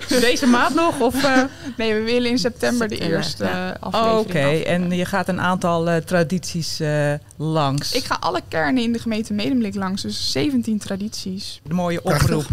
Deze 0.30 0.46
maand 0.46 0.76
nog? 0.76 1.00
Of, 1.00 1.24
eh? 1.24 1.44
nee, 1.78 1.94
we 1.94 2.02
willen 2.02 2.30
in 2.30 2.38
september, 2.40 2.88
de 2.88 2.98
eerste 2.98 3.44
ja. 3.44 3.78
aflevering 3.80 4.20
Oké, 4.20 4.44
afnemen. 4.44 4.66
en 4.92 4.98
je 4.98 5.06
gaat 5.06 5.28
een 5.28 5.42
aantal 5.42 5.90
eh, 5.90 5.96
tradities 5.98 6.80
eh, 6.80 7.14
langs. 7.36 7.92
Ik 7.94 8.04
ga 8.04 8.18
alle 8.20 8.42
kernen 8.48 8.84
in 8.84 8.94
de 8.94 9.00
gemeente 9.00 9.34
Medemblik 9.34 9.76
langs. 9.76 10.02
Dus 10.02 10.32
17 10.32 10.78
tradities. 10.78 11.62
Een 11.68 11.76
mooie 11.76 12.02
Prachtig. 12.02 12.36
oproep. 12.36 12.46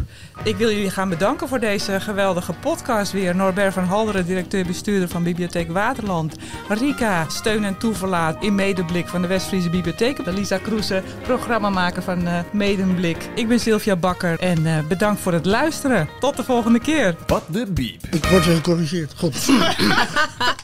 Ik 0.43 0.57
wil 0.57 0.71
jullie 0.71 0.91
gaan 0.91 1.09
bedanken 1.09 1.49
voor 1.49 1.61
deze 1.61 2.01
geweldige 2.01 2.53
podcast 2.53 3.13
weer. 3.13 3.37
Norbert 3.37 3.73
van 3.75 3.85
Halderen, 3.85 4.27
directeur-bestuurder 4.27 5.09
van 5.09 5.23
Bibliotheek 5.23 5.71
Waterland. 5.71 6.35
Rika, 6.69 7.29
steun 7.29 7.65
en 7.65 7.79
toeverlaat 7.79 8.43
in 8.43 8.55
Medeblik 8.55 9.09
van 9.09 9.23
de 9.23 9.29
West-Friese 9.29 9.71
Bibliotheek. 9.71 10.19
Lisa 10.27 10.59
Kroese, 10.75 11.03
programmamaker 11.23 12.03
van 12.03 12.27
eh 12.27 12.39
Medemblik. 12.53 13.29
Ik 13.35 13.49
ben 13.49 13.61
Sylvia 13.61 13.97
Bakker 13.97 14.41
en 14.41 14.67
eh, 14.67 14.79
bedankt 14.89 15.21
voor 15.21 15.33
het 15.33 15.47
luisteren. 15.47 16.09
Tot 16.21 16.37
de 16.37 16.45
volgende 16.45 16.81
keer. 16.81 17.17
Wat 17.27 17.43
de 17.47 17.67
biep. 17.71 18.03
Ik 18.11 18.25
word 18.25 18.47
weer 18.47 18.57
gecorrigeerd. 18.57 19.13
Goed. 19.17 19.49